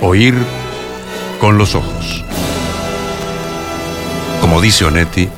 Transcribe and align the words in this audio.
Oír 0.00 0.34
con 1.40 1.58
los 1.58 1.74
ojos. 1.74 2.24
Como 4.40 4.60
dice 4.60 4.84
Onetti, 4.84 5.28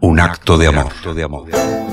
un 0.00 0.20
acto 0.20 0.56
de 0.56 0.68
amor. 0.68 1.83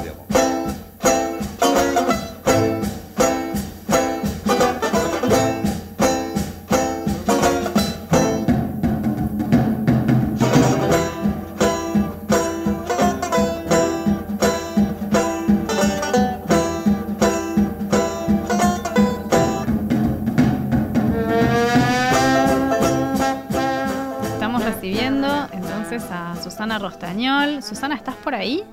Susana, 27.62 27.96
¿estás 27.96 28.16
por 28.16 28.36
ahí? 28.36 28.64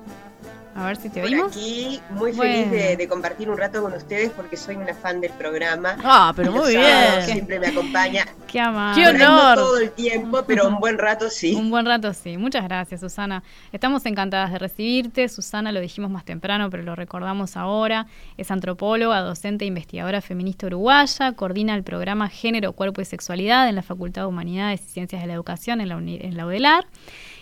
A 0.75 0.85
ver 0.85 0.95
si 0.95 1.09
te 1.09 1.21
Por 1.21 1.47
aquí, 1.47 1.99
muy 2.11 2.31
feliz 2.31 2.71
de, 2.71 3.07
compartir 3.09 3.49
un 3.49 3.57
rato 3.57 3.81
con 3.81 3.91
ustedes 3.93 4.29
porque 4.31 4.55
soy 4.55 4.77
una 4.77 4.93
fan 4.93 5.19
del 5.19 5.31
programa. 5.31 5.97
Ah, 6.03 6.31
pero 6.33 6.53
muy 6.53 6.75
bien. 6.75 7.23
Siempre 7.25 7.59
me 7.59 7.67
acompaña. 7.67 8.25
Qué 8.47 8.61
amable. 8.61 9.03
Qué 9.03 9.09
honor. 9.09 9.57
No 9.57 9.63
todo 9.63 9.79
el 9.79 9.91
tiempo, 9.91 10.43
pero 10.47 10.69
un 10.69 10.79
buen 10.79 10.97
rato 10.97 11.29
sí. 11.29 11.53
Un 11.53 11.69
buen 11.69 11.85
rato 11.85 12.13
sí. 12.13 12.37
Muchas 12.37 12.63
gracias, 12.63 13.01
Susana. 13.01 13.43
Estamos 13.73 14.05
encantadas 14.05 14.53
de 14.53 14.59
recibirte. 14.59 15.27
Susana 15.27 15.73
lo 15.73 15.81
dijimos 15.81 16.11
más 16.11 16.23
temprano, 16.23 16.69
pero 16.69 16.83
lo 16.83 16.95
recordamos 16.95 17.57
ahora. 17.57 18.07
Es 18.37 18.49
antropóloga, 18.49 19.19
docente 19.19 19.65
e 19.65 19.67
investigadora 19.67 20.21
feminista 20.21 20.67
uruguaya. 20.67 21.33
Coordina 21.33 21.75
el 21.75 21.83
programa 21.83 22.29
Género, 22.29 22.71
Cuerpo 22.71 23.01
y 23.01 23.05
Sexualidad 23.05 23.67
en 23.67 23.75
la 23.75 23.81
Facultad 23.81 24.21
de 24.21 24.27
Humanidades 24.27 24.81
y 24.81 24.89
Ciencias 24.91 25.21
de 25.21 25.27
la 25.27 25.33
Educación 25.33 25.81
en 25.81 25.89
la, 25.89 25.95
en 25.97 26.37
la 26.37 26.45
UDELAR. 26.45 26.85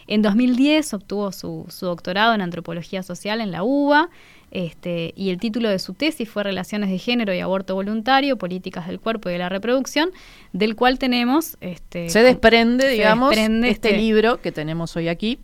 En 0.08 0.22
2010 0.22 0.94
obtuvo 0.94 1.32
su, 1.32 1.66
doctorado 1.82 2.34
en 2.34 2.42
antropología 2.42 3.04
social 3.04 3.42
en 3.42 3.52
la 3.52 3.64
UBA. 3.64 4.10
Este, 4.50 5.14
y 5.18 5.30
el 5.30 5.40
título 5.40 5.70
de 5.70 5.78
su 5.78 5.94
tesis 5.94 6.30
fue 6.30 6.42
Relaciones 6.44 6.90
de 6.90 6.98
Género 6.98 7.34
y 7.34 7.42
Aborto 7.42 7.76
Voluntario, 7.76 8.38
Políticas 8.38 8.88
del 8.88 9.02
Cuerpo 9.02 9.28
y 9.30 9.34
de 9.34 9.40
la 9.40 9.50
Reproducción, 9.50 10.12
del 10.54 10.78
cual 10.78 11.00
tenemos... 11.00 11.58
Este, 11.60 12.10
se 12.10 12.24
desprende, 12.24 12.88
digamos, 12.88 13.36
este, 13.36 13.70
este, 13.70 13.98
libro 13.98 14.40
que 14.42 14.54
tenemos 14.54 14.96
hoy 14.96 15.10
aquí. 15.10 15.38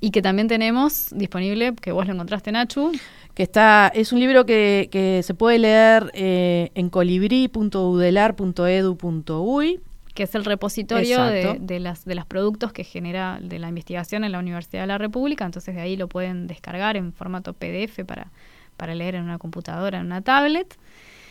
Y 0.00 0.10
que 0.10 0.20
también 0.20 0.48
tenemos 0.48 1.10
disponible, 1.12 1.74
que 1.80 1.92
vos 1.92 2.08
lo 2.08 2.14
encontraste, 2.14 2.50
Nachu. 2.50 2.90
Que 3.34 3.44
está, 3.44 3.92
es 3.94 4.12
un 4.12 4.18
libro 4.18 4.44
que, 4.44 5.20
se 5.22 5.34
puede 5.34 5.60
leer 5.60 6.10
eh, 6.12 6.72
en 6.74 6.90
colibrí.udelar.edu.uy 6.90 9.80
que 10.14 10.24
es 10.24 10.34
el 10.34 10.44
repositorio 10.44 11.22
de, 11.24 11.56
de, 11.60 11.80
las, 11.80 12.04
de 12.04 12.14
los 12.14 12.26
productos 12.26 12.72
que 12.72 12.84
genera 12.84 13.38
de 13.40 13.58
la 13.58 13.68
investigación 13.68 14.24
en 14.24 14.32
la 14.32 14.38
Universidad 14.38 14.82
de 14.82 14.86
la 14.86 14.98
República, 14.98 15.44
entonces 15.44 15.74
de 15.74 15.80
ahí 15.80 15.96
lo 15.96 16.08
pueden 16.08 16.46
descargar 16.46 16.96
en 16.96 17.12
formato 17.12 17.54
PDF 17.54 18.04
para, 18.06 18.30
para 18.76 18.94
leer 18.94 19.14
en 19.14 19.22
una 19.22 19.38
computadora, 19.38 19.98
en 19.98 20.06
una 20.06 20.20
tablet. 20.20 20.76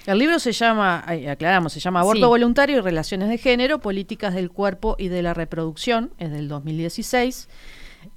El 0.08 0.18
libro 0.18 0.40
se 0.40 0.52
llama, 0.52 1.06
aclaramos, 1.30 1.74
se 1.74 1.80
llama 1.80 2.00
Aborto 2.00 2.28
Voluntario 2.28 2.78
y 2.78 2.82
Relaciones 2.82 3.30
de 3.30 3.38
Género, 3.38 3.80
Políticas 3.80 4.34
del 4.34 4.50
Cuerpo 4.50 4.96
y 4.98 5.09
de 5.09 5.22
la 5.22 5.36
Reproducción, 5.36 6.12
es 6.18 6.32
del 6.32 6.48
2016. 6.48 7.48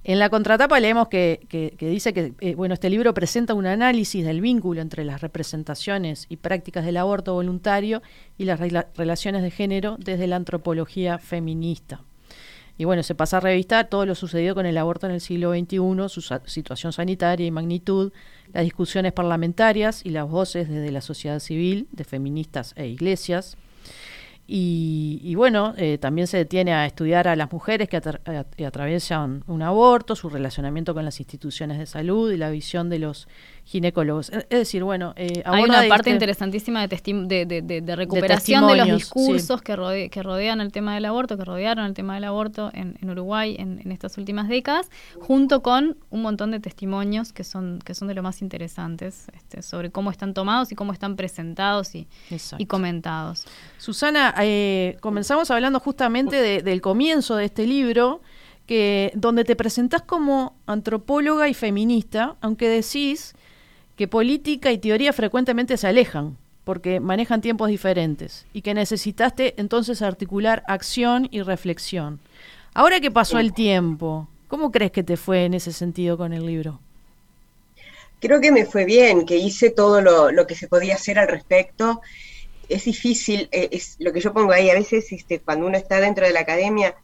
En 0.07 0.19
la 0.19 0.29
contratapa 0.29 0.79
leemos 0.81 1.09
que, 1.09 1.77
dice 1.81 2.13
que 2.13 2.35
eh, 2.41 2.55
bueno, 2.55 2.75
este 2.75 2.91
libro 2.91 3.15
presenta 3.15 3.55
un 3.55 3.65
análisis 3.65 4.23
del 4.23 4.43
vínculo 4.43 4.83
entre 4.83 5.03
las 5.03 5.23
representaciones 5.23 6.27
y 6.29 6.37
prácticas 6.37 6.85
del 6.85 6.99
aborto 6.99 7.33
voluntario 7.33 8.03
y 8.37 8.45
las 8.45 8.61
relaciones 8.61 9.43
de 9.43 9.51
género 9.51 9.97
desde 9.99 10.27
la 10.27 10.37
antropología 10.37 11.17
feminista. 11.17 12.03
Y 12.77 12.85
bueno, 12.85 13.03
se 13.03 13.15
pasa 13.15 13.39
a 13.39 13.41
revistar 13.41 13.89
todo 13.89 14.05
lo 14.05 14.15
sucedido 14.15 14.55
con 14.55 14.67
el 14.67 14.77
aborto 14.77 15.07
en 15.07 15.13
el 15.13 15.23
siglo 15.23 15.55
XXI, 15.55 16.09
su 16.09 16.21
situación 16.45 16.93
sanitaria 16.93 17.47
y 17.47 17.51
magnitud, 17.51 18.13
las 18.53 18.65
discusiones 18.65 19.13
parlamentarias 19.13 20.05
y 20.05 20.11
las 20.11 20.29
voces 20.29 20.69
desde 20.69 20.91
la 20.91 21.01
sociedad 21.01 21.39
civil, 21.39 21.89
de 21.93 22.05
feministas 22.05 22.75
e 22.77 22.89
iglesias. 22.89 23.57
Y, 24.47 25.35
bueno, 25.37 25.73
eh, 25.79 25.97
también 25.97 26.27
se 26.27 26.37
detiene 26.37 26.75
a 26.75 26.85
estudiar 26.85 27.29
a 27.29 27.37
las 27.37 27.51
mujeres 27.51 27.89
que 27.89 27.97
atraviesan 28.67 29.43
un 29.47 29.63
aborto, 29.63 30.15
su 30.17 30.29
relacionamiento 30.29 30.93
con 30.93 31.05
las 31.05 31.19
instituciones 31.19 31.79
de 31.79 31.87
salud 31.87 32.31
y 32.31 32.37
la 32.37 32.51
visión 32.51 32.91
de 32.91 32.99
los 32.99 33.27
ginecólogos. 33.65 34.31
Es 34.31 34.49
decir, 34.51 34.85
bueno, 34.85 35.15
eh, 35.17 35.43
hay 35.47 35.65
una 35.65 35.89
parte 35.89 36.11
interesantísima 36.11 36.87
de, 36.87 37.47
de, 37.47 37.81
de, 37.81 37.97
recuperación 37.97 38.67
de, 38.67 38.77
los 38.77 38.87
discursos 38.89 39.63
que, 39.63 40.11
que 40.11 40.23
rodean 40.23 40.61
el 40.61 40.71
tema 40.71 40.95
del 40.95 41.07
aborto, 41.07 41.39
que 41.39 41.45
rodearon 41.45 41.87
el 41.87 41.95
tema 41.95 42.15
del 42.15 42.25
aborto 42.25 42.71
en, 42.75 42.99
Uruguay 43.09 43.57
en, 43.59 43.91
estas 43.91 44.19
últimas 44.19 44.49
décadas, 44.49 44.91
junto 45.21 45.63
con 45.63 45.97
un 46.11 46.23
montón 46.23 46.51
de 46.51 46.61
testimonios 46.61 47.33
que 47.33 47.45
son, 47.45 47.79
que 47.83 47.95
son 47.95 48.09
de 48.09 48.15
lo 48.15 48.23
más 48.23 48.43
interesantes 48.43 49.27
este, 49.33 49.63
sobre 49.63 49.91
cómo 49.91 50.11
están 50.11 50.35
tomados 50.35 50.71
y 50.73 50.75
cómo 50.75 50.93
están 50.93 51.17
presentados 51.17 51.95
y, 51.95 52.07
y 52.59 52.67
comentados. 52.67 53.47
Susana, 53.79 54.34
eh, 54.39 54.97
comenzamos 55.01 55.51
hablando 55.51 55.81
justamente 55.81 56.63
del 56.63 56.81
comienzo 56.81 57.37
de 57.37 57.47
este 57.47 57.67
libro 57.67 58.21
que 58.67 59.13
donde 59.15 59.45
te 59.45 59.57
presentás 59.57 60.03
como 60.03 60.55
antropóloga 60.67 61.49
y 61.49 61.55
feminista, 61.55 62.37
aunque 62.41 62.69
decís 62.69 63.35
que 63.97 64.09
política 64.09 64.73
y 64.73 64.79
teoría 64.79 65.13
frecuentemente 65.13 65.77
se 65.77 65.87
alejan 65.87 66.37
porque 66.65 66.99
manejan 66.99 67.43
tiempos 67.43 67.69
diferentes 67.69 68.47
y 68.53 68.63
que 68.63 68.75
necesitaste 68.75 69.55
entonces 69.59 70.03
articular 70.03 70.65
acción 70.67 71.29
y 71.31 71.43
reflexión. 71.43 72.21
Ahora 72.73 73.01
que 73.01 73.11
pasó 73.11 73.39
el 73.39 73.53
tiempo, 73.53 74.27
¿cómo 74.49 74.73
crees 74.73 74.91
que 74.91 75.03
te 75.03 75.17
fue 75.17 75.45
en 75.45 75.55
ese 75.55 75.73
sentido 75.73 76.17
con 76.17 76.33
el 76.33 76.47
libro? 76.47 76.81
Creo 78.19 78.41
que 78.41 78.51
me 78.51 78.65
fue 78.65 78.87
bien, 78.87 79.27
que 79.27 79.37
hice 79.37 79.71
todo 79.71 80.01
lo, 80.01 80.47
que 80.47 80.55
se 80.55 80.67
podía 80.67 80.95
hacer 80.95 81.19
al 81.19 81.29
respecto. 81.29 82.01
Es 82.69 82.85
difícil, 82.85 83.49
eh, 83.53 83.69
es 83.73 83.97
lo 83.99 84.13
que 84.13 84.21
yo 84.21 84.33
pongo 84.33 84.53
ahí, 84.53 84.71
a 84.71 84.75
veces 84.75 85.13
este, 85.13 85.41
cuando 85.41 85.67
uno 85.67 85.77
está 85.77 86.01
dentro 86.01 86.27
de 86.27 86.33
la 86.33 86.41
academia 86.41 86.95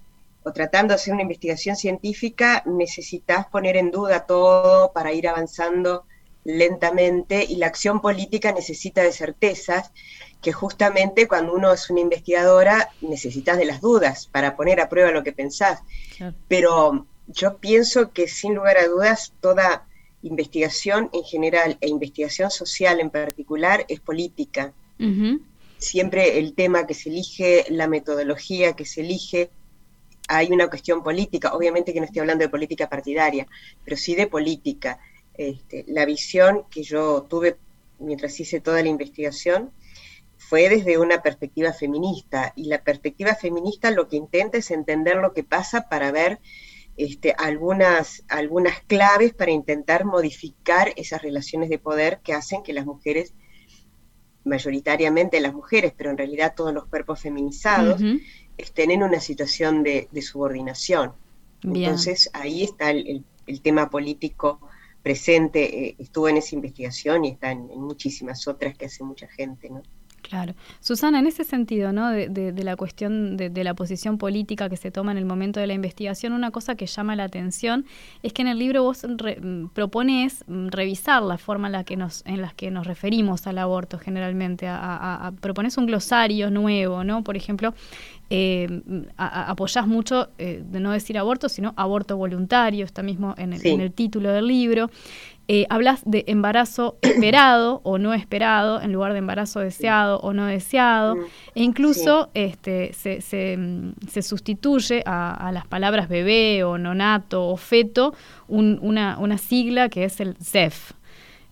o 0.43 0.53
tratando 0.53 0.93
de 0.93 0.97
hacer 0.97 1.13
una 1.13 1.23
investigación 1.23 1.77
científica, 1.77 2.63
necesitas 2.67 3.47
poner 3.47 3.77
en 3.77 3.91
duda 3.91 4.27
todo 4.27 4.93
para 4.93 5.13
ir 5.13 5.29
avanzando 5.29 6.05
lentamente 6.45 7.45
y 7.45 7.57
la 7.57 7.67
acción 7.67 8.01
política 8.01 8.53
necesita 8.53 9.03
de 9.03 9.13
certezas 9.13 9.93
que 10.41 10.53
justamente 10.53 11.29
cuando 11.29 11.53
uno 11.53 11.73
es 11.73 11.91
una 11.91 12.01
investigadora 12.01 12.91
necesitas 13.03 13.59
de 13.59 13.67
las 13.67 13.81
dudas 13.83 14.27
para 14.27 14.57
poner 14.57 14.81
a 14.81 14.89
prueba 14.89 15.11
lo 15.11 15.23
que 15.23 15.33
pensás. 15.33 15.81
Pero 16.49 17.07
yo 17.27 17.59
pienso 17.59 18.13
que 18.13 18.27
sin 18.27 18.55
lugar 18.55 18.79
a 18.79 18.87
dudas 18.87 19.35
toda 19.41 19.87
investigación 20.23 21.11
en 21.13 21.25
general 21.25 21.79
e 21.81 21.89
investigación 21.89 22.51
social 22.51 23.01
en 23.01 23.11
particular 23.11 23.85
es 23.89 24.01
política. 24.01 24.73
Siempre 25.81 26.39
el 26.39 26.55
tema 26.55 26.87
que 26.87 26.95
se 26.95 27.09
elige, 27.09 27.65
la 27.71 27.89
metodología 27.89 28.75
que 28.75 28.85
se 28.85 29.01
elige, 29.01 29.51
hay 30.29 30.53
una 30.53 30.69
cuestión 30.69 31.03
política, 31.03 31.55
obviamente 31.55 31.93
que 31.93 31.99
no 31.99 32.07
estoy 32.07 32.21
hablando 32.21 32.45
de 32.45 32.49
política 32.49 32.89
partidaria, 32.89 33.49
pero 33.85 33.97
sí 33.97 34.15
de 34.15 34.29
política. 34.29 35.01
Este, 35.35 35.85
la 35.89 36.05
visión 36.05 36.65
que 36.71 36.83
yo 36.83 37.23
tuve 37.23 37.57
mientras 37.99 38.39
hice 38.39 38.61
toda 38.61 38.83
la 38.83 38.89
investigación 38.89 39.73
fue 40.37 40.69
desde 40.69 40.99
una 40.99 41.23
perspectiva 41.23 41.73
feminista 41.73 42.53
y 42.57 42.65
la 42.65 42.83
perspectiva 42.83 43.35
feminista 43.35 43.91
lo 43.91 44.09
que 44.09 44.17
intenta 44.17 44.59
es 44.59 44.71
entender 44.71 45.17
lo 45.17 45.33
que 45.33 45.45
pasa 45.45 45.89
para 45.89 46.13
ver 46.13 46.41
este, 46.97 47.35
algunas, 47.39 48.25
algunas 48.29 48.81
claves 48.81 49.33
para 49.33 49.51
intentar 49.51 50.05
modificar 50.05 50.93
esas 50.97 51.23
relaciones 51.23 51.71
de 51.71 51.79
poder 51.79 52.21
que 52.23 52.35
hacen 52.35 52.63
que 52.63 52.73
las 52.73 52.85
mujeres, 52.85 53.33
mayoritariamente 54.45 55.41
las 55.41 55.55
mujeres, 55.55 55.93
pero 55.97 56.11
en 56.11 56.19
realidad 56.19 56.55
todos 56.57 56.73
los 56.73 56.87
cuerpos 56.87 57.21
feminizados, 57.21 58.01
estén 58.57 58.91
en 58.91 59.03
una 59.03 59.21
situación 59.21 59.83
de, 59.83 60.09
subordinación. 60.23 61.13
Entonces 61.63 62.31
ahí 62.33 62.65
está 62.65 62.91
el 62.91 63.25
tema 63.63 63.91
político 63.91 64.61
presente, 65.03 65.89
eh, 65.89 65.97
estuvo 65.99 66.29
en 66.29 66.37
esa 66.37 66.55
investigación 66.55 67.25
y 67.25 67.31
está 67.31 67.53
en, 67.53 67.69
muchísimas 67.81 68.47
otras 68.47 68.77
que 68.77 68.87
hace 68.87 69.03
mucha 69.05 69.29
gente, 69.29 69.71
¿no? 69.71 69.83
Claro. 70.23 70.55
Susana, 70.81 71.19
en 71.19 71.27
ese 71.27 71.45
sentido, 71.45 71.93
¿no? 71.93 72.11
De, 72.11 72.53
la 72.63 72.77
cuestión 72.77 73.37
de, 73.37 73.65
la 73.65 73.75
posición 73.75 74.19
política 74.19 74.69
que 74.69 74.77
se 74.77 74.91
toma 74.91 75.13
en 75.13 75.19
el 75.19 75.25
momento 75.25 75.61
de 75.61 75.67
la 75.67 75.73
investigación, 75.73 76.33
una 76.33 76.51
cosa 76.51 76.75
que 76.75 76.87
llama 76.87 77.17
la 77.17 77.25
atención 77.25 77.87
es 78.23 78.33
que 78.33 78.43
en 78.43 78.49
el 78.49 78.59
libro 78.59 78.83
vos 78.83 79.05
mm, 79.05 79.67
propones 79.69 80.45
mm, 80.47 80.69
revisar 80.69 81.23
la 81.23 81.39
forma 81.39 81.69
en 81.69 81.73
la 81.73 81.85
que 81.85 81.97
nos, 81.97 82.23
en 82.27 82.43
la 82.43 82.51
que 82.51 82.71
nos 82.71 82.87
referimos 82.87 83.47
al 83.47 83.59
aborto 83.59 83.99
generalmente, 83.99 84.67
a, 84.69 85.33
propones 85.41 85.77
un 85.79 85.87
glosario 85.87 86.51
nuevo, 86.51 87.03
¿no? 87.05 87.25
Por 87.25 87.37
ejemplo, 87.37 87.75
eh, 88.29 88.83
apoyás 89.17 89.87
mucho, 89.87 90.29
eh, 90.39 90.63
de 90.65 90.81
no 90.81 90.93
decir 90.93 91.19
aborto, 91.19 91.49
sino 91.49 91.73
aborto 91.77 92.17
voluntario, 92.17 92.85
está 92.85 93.03
mismo 93.03 93.35
en 93.39 93.55
el, 93.55 93.67
en 93.67 93.81
el 93.81 93.93
título 93.93 94.31
del 94.31 94.47
libro. 94.47 94.91
Eh, 95.53 95.67
hablas 95.69 96.03
de 96.05 96.23
embarazo 96.29 96.97
esperado 97.03 97.81
o 97.83 97.99
no 97.99 98.15
esperado 98.15 98.81
en 98.81 98.93
lugar 98.93 99.15
de 99.15 99.19
embarazo 99.19 99.59
deseado 99.59 100.21
o 100.21 100.33
no 100.33 100.47
deseado. 100.47 101.17
Mm, 101.17 101.25
e 101.57 101.63
incluso 101.65 102.31
este, 102.35 102.93
se, 102.93 103.57
mm, 103.59 103.95
se, 104.09 104.23
sustituye 104.23 105.03
a, 105.05 105.51
las 105.53 105.67
palabras 105.67 106.09
bebé 106.09 106.63
o 106.63 106.79
nonato 106.79 107.49
o 107.49 107.57
feto 107.57 108.15
una, 108.47 109.19
una 109.19 109.39
sigla 109.39 109.89
que 109.89 110.05
es 110.05 110.21
el 110.21 110.37
ZEF. 110.37 110.93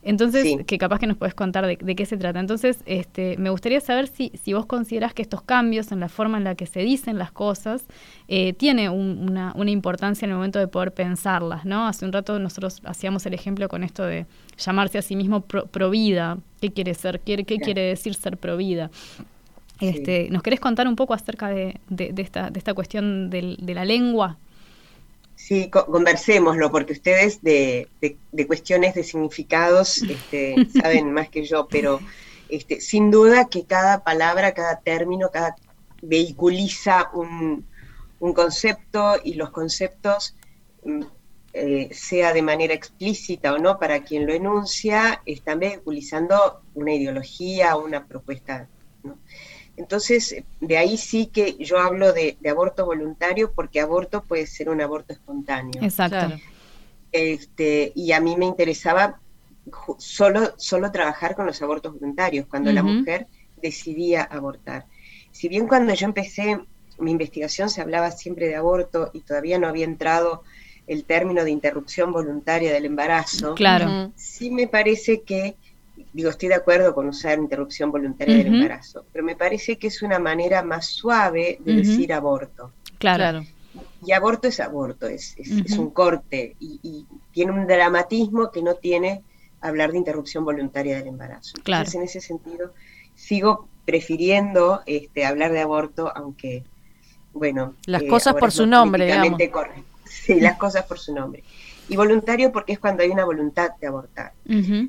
Entonces, 0.09 0.65
que 0.67 0.79
capaz 0.79 0.99
que 1.01 1.07
nos 1.07 1.19
puedes 1.19 1.35
contar 1.35 1.67
de, 1.67 1.77
qué 1.77 2.07
se 2.07 2.17
trata. 2.17 2.41
Entonces, 2.41 2.79
este, 2.87 3.37
me 3.37 3.51
gustaría 3.51 3.79
saber 3.81 4.07
si, 4.07 4.33
si 4.43 4.55
vos 4.55 4.65
considerás 4.65 5.13
que 5.13 5.21
estos 5.21 5.43
cambios 5.43 5.93
en 5.93 6.01
la 6.01 6.09
forma 6.09 6.39
en 6.39 6.45
la 6.45 6.55
que 6.55 6.65
se 6.65 6.81
dicen 6.81 7.19
las 7.19 7.31
cosas 7.31 7.85
eh, 8.27 8.55
tiene 8.55 8.89
una, 8.89 9.53
una, 9.55 9.71
importancia 9.71 10.25
en 10.25 10.31
el 10.31 10.37
momento 10.37 10.59
de 10.59 10.67
poder 10.67 10.95
pensarlas, 10.95 11.67
¿no? 11.67 11.87
Hace 11.87 12.07
un 12.07 12.13
rato 12.15 12.39
nosotros 12.39 12.81
hacíamos 12.85 13.27
el 13.27 13.35
ejemplo 13.35 13.69
con 13.69 13.85
esto 13.85 14.03
de 14.03 14.25
llamarse 14.57 14.97
a 14.97 15.03
sí 15.03 15.15
mismo 15.15 15.43
provida. 15.43 16.39
¿Qué 16.63 16.73
quiere 16.73 16.95
ser? 16.95 17.21
¿Qué, 17.21 17.45
qué 17.45 17.59
quiere 17.59 17.83
decir 17.83 18.15
ser 18.15 18.39
provida? 18.39 18.91
Este, 19.79 20.29
¿Nos 20.31 20.43
querés 20.43 20.59
contar 20.59 20.89
un 20.89 20.97
poco 20.97 21.13
acerca 21.13 21.49
de, 21.49 21.81
de, 21.91 22.15
esta, 22.23 22.49
de 22.49 22.59
esta 22.59 22.73
cuestión 22.73 23.29
de 23.29 23.75
la 23.75 23.85
lengua? 23.85 24.39
Sí, 25.49 25.71
conversémoslo, 25.71 26.71
porque 26.71 26.93
ustedes 26.93 27.41
de, 27.41 27.89
cuestiones 28.47 28.95
de 28.95 29.03
significados 29.03 30.03
este, 30.03 30.67
saben 30.79 31.11
más 31.11 31.31
que 31.31 31.43
yo, 31.43 31.67
pero 31.69 32.01
este, 32.51 32.83
sin 32.83 33.11
duda 33.11 33.49
que 33.49 33.65
cada 33.65 34.05
palabra, 34.05 34.53
cada 34.53 34.81
término, 34.81 35.31
cada 35.31 35.57
vehiculiza 36.03 37.11
un, 37.15 37.65
concepto 38.35 39.15
y 39.25 39.35
los 39.37 39.49
conceptos, 39.49 40.37
mm, 40.85 41.03
eh, 41.55 41.89
sea 41.93 42.35
de 42.35 42.43
manera 42.43 42.75
explícita 42.75 43.55
o 43.55 43.59
no, 43.59 43.79
para 43.79 44.03
quien 44.03 44.27
lo 44.27 44.35
enuncia, 44.35 45.23
están 45.25 45.61
vehiculizando 45.61 46.61
una 46.75 46.93
ideología, 46.93 47.75
una 47.77 48.05
propuesta. 48.05 48.69
¿no? 49.03 49.17
Entonces, 49.79 50.43
de 50.61 50.77
ahí 50.77 50.97
sí 50.97 51.27
que 51.27 51.57
yo 51.59 51.79
hablo 51.79 52.13
de, 52.13 52.37
aborto 52.51 52.85
voluntario 52.85 53.53
porque 53.53 53.81
aborto 53.81 54.23
puede 54.23 54.47
ser 54.47 54.69
un 54.69 54.81
aborto 54.81 55.13
espontáneo. 55.13 55.83
Exacto. 55.83 56.37
Este, 57.13 57.93
y 57.95 58.13
a 58.13 58.21
mí 58.21 58.37
me 58.37 58.45
interesaba 58.45 59.21
solo, 59.99 60.53
solo 60.57 60.91
trabajar 60.91 61.35
con 61.35 61.47
los 61.47 61.63
abortos 61.63 61.95
voluntarios, 61.95 62.47
cuando 62.47 62.73
la 62.73 62.83
mujer 62.83 63.29
decidía 63.63 64.23
abortar. 64.25 64.87
Si 65.31 65.49
bien 65.49 65.69
cuando 65.69 65.95
yo 65.95 66.07
empecé 66.07 66.59
mi 66.99 67.13
investigación 67.13 67.71
se 67.71 67.81
hablaba 67.81 68.11
siempre 68.11 68.49
de 68.49 68.57
aborto 68.57 69.11
y 69.13 69.21
todavía 69.21 69.59
no 69.59 69.69
había 69.69 69.85
entrado 69.85 70.43
el 70.87 71.05
término 71.05 71.45
de 71.45 71.51
interrupción 71.51 72.13
voluntaria 72.13 72.73
del 72.73 72.87
embarazo, 72.87 73.55
claro. 73.55 74.13
sí 74.17 74.51
me 74.51 74.67
parece 74.67 75.23
que 75.23 75.55
digo, 76.13 76.31
estoy 76.31 76.49
de 76.49 76.55
acuerdo 76.55 76.95
con 76.95 77.09
usar 77.09 77.39
interrupción 77.39 77.91
voluntaria 77.91 78.37
del 78.37 78.49
embarazo, 78.49 79.05
pero 79.13 79.25
me 79.25 79.37
parece 79.37 79.77
que 79.77 79.89
es 79.89 80.03
una 80.03 80.19
manera 80.19 80.63
más 80.63 80.87
suave 80.87 81.59
de 81.65 81.75
decir 81.75 82.13
aborto. 82.13 82.73
Claro. 82.99 83.45
Y 84.05 84.13
aborto 84.13 84.49
es 84.49 84.61
aborto, 84.61 85.07
es, 85.07 85.37
un 85.77 85.91
corte 85.91 86.57
y, 86.61 87.07
tiene 87.33 87.53
un 87.53 87.67
dramatismo 87.67 88.51
que 88.51 88.63
no 88.63 88.75
tiene 88.75 89.23
hablar 89.61 89.93
de 89.93 89.99
interrupción 89.99 90.45
voluntaria 90.45 90.97
del 90.97 91.09
embarazo. 91.09 91.57
Claro. 91.63 91.83
Entonces, 91.83 91.95
en 91.95 92.03
ese 92.03 92.21
sentido, 92.21 92.73
sigo 93.15 93.69
prefiriendo 93.85 94.83
este, 94.87 95.25
hablar 95.25 95.53
de 95.53 95.61
aborto, 95.61 96.13
aunque, 96.15 96.65
bueno... 97.33 97.75
Las 97.87 98.03
eh, 98.03 98.09
cosas 98.09 98.35
por 98.35 98.53
su 98.53 98.67
nombre, 98.67 99.07
digamos. 99.07 99.41
Sí, 100.05 100.41
las 100.41 100.59
cosas 100.59 100.85
por 100.85 100.99
su 100.99 101.15
nombre. 101.15 101.43
Y 101.89 101.97
voluntario 101.97 102.53
porque 102.53 102.75
es 102.75 102.79
cuando 102.79 103.03
hay 103.03 103.11
una 103.11 103.25
voluntad 103.25 103.71
de 103.81 103.87
abortar. 103.87 104.33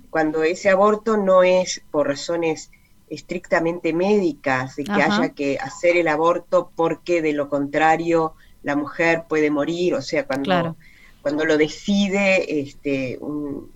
Cuando 0.10 0.44
ese 0.44 0.70
aborto 0.70 1.18
no 1.18 1.44
es 1.44 1.82
por 1.92 2.08
razones 2.08 2.72
estrictamente 3.10 3.94
médicas, 3.94 4.76
de 4.76 4.84
que 4.84 4.92
haya 4.92 5.30
que 5.30 5.58
hacer 5.58 5.98
el 5.98 6.08
aborto 6.08 6.72
porque 6.76 7.22
de 7.22 7.34
lo 7.34 7.50
contrario 7.50 8.34
la 8.64 8.76
mujer 8.76 9.24
puede 9.28 9.50
morir, 9.50 9.96
o 9.96 10.02
sea, 10.02 10.26
cuando, 10.26 10.76
cuando 11.22 11.46
lo 11.46 11.58
decide 11.58 12.60
este, 12.60 13.18
un, 13.22 13.72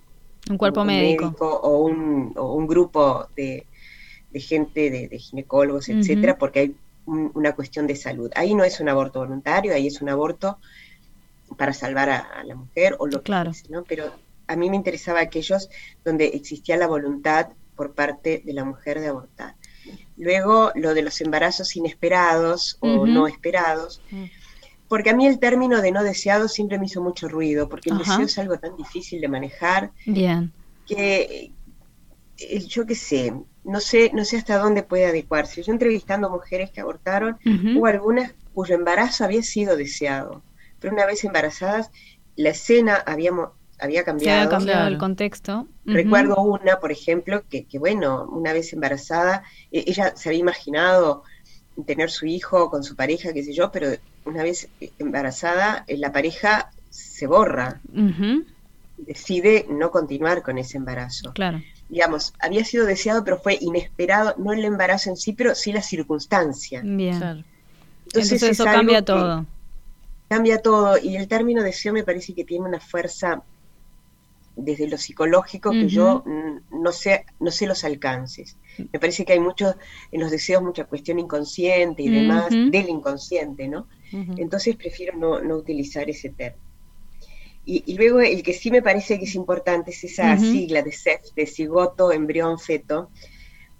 un 0.50 0.58
cuerpo 0.58 0.84
médico. 0.84 1.34
o, 1.40 1.86
un, 1.86 2.34
o 2.36 2.54
un 2.54 2.68
grupo 2.68 3.28
de, 3.36 3.66
gente, 4.34 4.90
de, 4.90 5.18
ginecólogos, 5.18 5.90
etcétera, 5.90 6.38
porque 6.38 6.60
hay 6.60 6.76
una 7.06 7.54
cuestión 7.54 7.88
de 7.88 7.96
salud. 7.96 8.31
Ahí 8.36 8.56
no 8.56 8.64
es 8.64 8.80
un 8.80 8.90
aborto 8.90 9.19
voluntario, 9.19 9.74
ahí 9.74 9.88
es 9.88 10.02
un 10.02 10.10
aborto 10.10 10.58
para 11.58 11.74
salvar 11.74 12.10
a, 12.10 12.44
la 12.44 12.56
mujer 12.56 12.96
o 13.00 13.08
lo 13.08 13.22
claro. 13.22 13.52
que 13.52 13.70
¿no? 13.70 13.84
Pero 13.84 14.12
a 14.48 14.56
mí 14.56 14.70
me 14.70 14.76
interesaba 14.76 15.22
aquellos 15.22 15.70
donde 16.04 16.28
existía 16.28 16.78
la 16.78 16.88
voluntad 16.88 17.50
por 17.76 17.94
parte 17.94 18.42
de 18.46 18.54
la 18.54 18.66
mujer 18.66 19.00
de 19.00 19.08
abortar. 19.08 19.56
Luego, 20.18 20.72
lo 20.76 20.94
de 20.94 21.02
los 21.02 21.20
embarazos 21.22 21.76
inesperados 21.76 22.78
o 22.80 23.06
no 23.06 23.28
esperados, 23.28 24.02
mm. 24.12 24.26
porque 24.88 25.10
a 25.10 25.16
mí 25.16 25.26
el 25.26 25.40
término 25.40 25.82
de 25.82 25.92
no 25.92 26.04
deseado 26.04 26.48
siempre 26.48 26.78
me 26.78 26.86
hizo 26.86 27.02
mucho 27.02 27.28
ruido, 27.28 27.68
porque 27.68 27.90
el 27.90 27.98
deseo 27.98 28.22
es 28.22 28.38
algo 28.38 28.58
tan 28.58 28.78
difícil 28.78 29.20
de 29.20 29.28
manejar. 29.28 29.92
Bien. 30.06 30.52
Que 30.86 31.52
eh, 32.38 32.60
yo 32.68 32.86
qué 32.86 32.96
sé, 32.96 33.34
no 33.64 33.80
sé, 33.80 34.12
no 34.14 34.24
sé 34.24 34.38
hasta 34.38 34.58
dónde 34.58 34.84
puede 34.84 35.08
adecuarse. 35.08 35.64
Yo 35.64 35.74
entrevistando 35.74 36.30
mujeres 36.30 36.70
que 36.72 36.82
abortaron, 36.82 37.38
hubo 37.76 37.88
algunas 37.88 38.34
cuyo 38.54 38.76
embarazo 38.76 39.26
había 39.26 39.42
sido 39.42 39.76
deseado 39.76 40.44
pero 40.83 40.94
una 40.94 41.06
vez 41.06 41.24
embarazadas, 41.24 41.91
la 42.35 42.50
escena 42.50 43.01
habíamos, 43.06 43.51
había 43.80 44.03
cambiado. 44.03 44.38
había 44.41 44.50
cambiado 44.50 44.88
el 44.89 44.97
contexto. 44.97 45.65
Recuerdo 45.85 46.41
una, 46.41 46.81
por 46.81 46.91
ejemplo, 46.91 47.45
que, 47.50 47.65
bueno, 47.80 48.27
una 48.30 48.51
vez 48.51 48.74
embarazada, 48.74 49.44
e, 49.71 49.85
ella 49.88 50.13
se 50.18 50.27
había 50.27 50.41
imaginado 50.41 51.24
tener 51.85 52.12
su 52.12 52.25
hijo 52.25 52.69
con 52.69 52.83
su 52.83 52.97
pareja, 52.97 53.31
qué 53.31 53.45
sé 53.45 53.53
yo, 53.53 53.71
pero 53.71 53.91
una 54.25 54.44
vez 54.44 54.68
embarazada, 55.00 55.85
eh, 55.88 55.95
la 55.95 56.12
pareja 56.12 56.69
se 56.89 57.27
borra. 57.27 57.80
Decide 58.97 59.65
no 59.69 59.89
continuar 59.89 60.44
con 60.44 60.57
ese 60.57 60.75
embarazo. 60.75 61.31
Claro. 61.31 61.62
Digamos, 61.88 62.33
había 62.39 62.65
sido 62.65 62.85
deseado, 62.85 63.24
pero 63.24 63.39
fue 63.39 63.57
inesperado, 63.62 64.35
no 64.38 64.51
el 64.51 64.65
embarazo 64.65 65.12
en 65.12 65.15
sí, 65.15 65.31
pero 65.31 65.56
sí 65.56 65.71
la 65.71 65.81
circunstancia. 65.81 66.81
Bien. 66.83 67.45
Entonces, 68.07 68.44
eso 68.44 68.65
cambia 68.65 69.06
todo 69.06 69.45
cambia 70.33 70.63
todo 70.63 70.97
y 70.97 71.15
el 71.15 71.27
término 71.27 71.62
deseo 71.62 71.94
me 71.94 72.03
parece 72.03 72.33
que 72.33 72.44
tiene 72.44 72.65
una 72.65 72.80
fuerza 72.80 73.44
desde 74.56 74.88
lo 74.88 74.97
psicológico 74.97 75.69
que 75.69 75.88
yo 75.88 76.24
no 76.71 76.91
sé, 76.91 77.27
no 77.39 77.51
sé 77.51 77.68
los 77.68 77.83
alcances. 77.83 78.57
Me 78.91 79.00
parece 79.00 79.25
que 79.25 79.33
hay 79.33 79.39
mucho, 79.39 79.75
en 80.12 80.21
los 80.21 80.31
deseos, 80.31 80.63
mucha 80.63 80.85
cuestión 80.85 81.19
inconsciente 81.19 82.01
y 82.01 82.09
demás, 82.09 82.50
del 82.50 82.89
inconsciente, 82.89 83.68
¿no? 83.68 83.87
Entonces 84.11 84.75
prefiero 84.75 85.16
no, 85.16 85.40
no, 85.40 85.56
utilizar 85.56 86.09
ese 86.09 86.30
término. 86.30 86.63
Y, 87.63 87.95
luego 87.95 88.19
el 88.19 88.42
que 88.42 88.54
sí 88.54 88.71
me 88.71 88.81
parece 88.81 89.19
que 89.19 89.25
es 89.25 89.35
importante 89.35 89.92
es 89.92 90.04
esa 90.04 90.35
sigla 90.40 90.81
de 90.81 90.92
CEF, 90.92 91.21
de 91.35 91.45
cigoto, 91.45 92.11
embrión, 92.11 92.57
feto, 92.57 93.11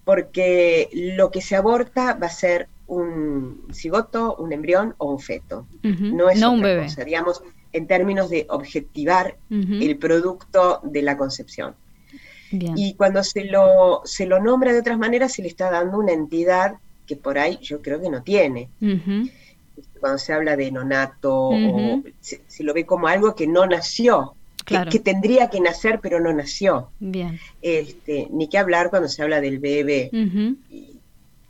porque 0.04 0.88
lo 0.92 1.32
que 1.32 1.40
se 1.40 1.56
aborta 1.56 2.14
va 2.14 2.28
a 2.28 2.30
ser 2.30 2.68
un 2.86 3.66
cigoto, 3.72 4.36
un 4.36 4.52
embrión 4.52 4.94
o 4.98 5.10
un 5.12 5.20
feto. 5.20 5.66
No 5.82 6.28
es 6.28 6.42
un 6.42 6.60
bebé. 6.60 6.88
digamos, 7.04 7.42
en 7.72 7.86
términos 7.86 8.30
de 8.30 8.46
objetivar 8.48 9.36
el 9.50 9.98
producto 9.98 10.80
de 10.82 11.02
la 11.02 11.16
concepción. 11.16 11.74
Y 12.50 12.94
cuando 12.94 13.22
se 13.24 13.44
lo, 13.44 14.02
se 14.04 14.26
lo 14.26 14.40
nombra 14.40 14.72
de 14.72 14.78
otras 14.78 14.98
maneras, 14.98 15.32
se 15.32 15.42
le 15.42 15.48
está 15.48 15.70
dando 15.70 15.98
una 15.98 16.12
entidad 16.12 16.76
que 17.06 17.16
por 17.16 17.38
ahí 17.38 17.58
yo 17.60 17.82
creo 17.82 18.00
que 18.00 18.10
no 18.10 18.22
tiene. 18.22 18.70
Cuando 20.00 20.18
se 20.18 20.32
habla 20.32 20.56
de 20.56 20.70
nonato, 20.70 21.48
o 21.50 22.02
se, 22.20 22.64
lo 22.64 22.74
ve 22.74 22.86
como 22.86 23.08
algo 23.08 23.34
que 23.34 23.46
no 23.46 23.66
nació, 23.66 24.34
que, 24.64 25.00
tendría 25.00 25.50
que 25.50 25.60
nacer, 25.60 25.98
pero 26.00 26.20
no 26.20 26.32
nació. 26.32 26.90
Bien. 27.00 27.38
Este, 27.60 28.28
ni 28.30 28.48
que 28.48 28.58
hablar 28.58 28.90
cuando 28.90 29.08
se 29.08 29.22
habla 29.22 29.40
del 29.40 29.58
bebé 29.58 30.10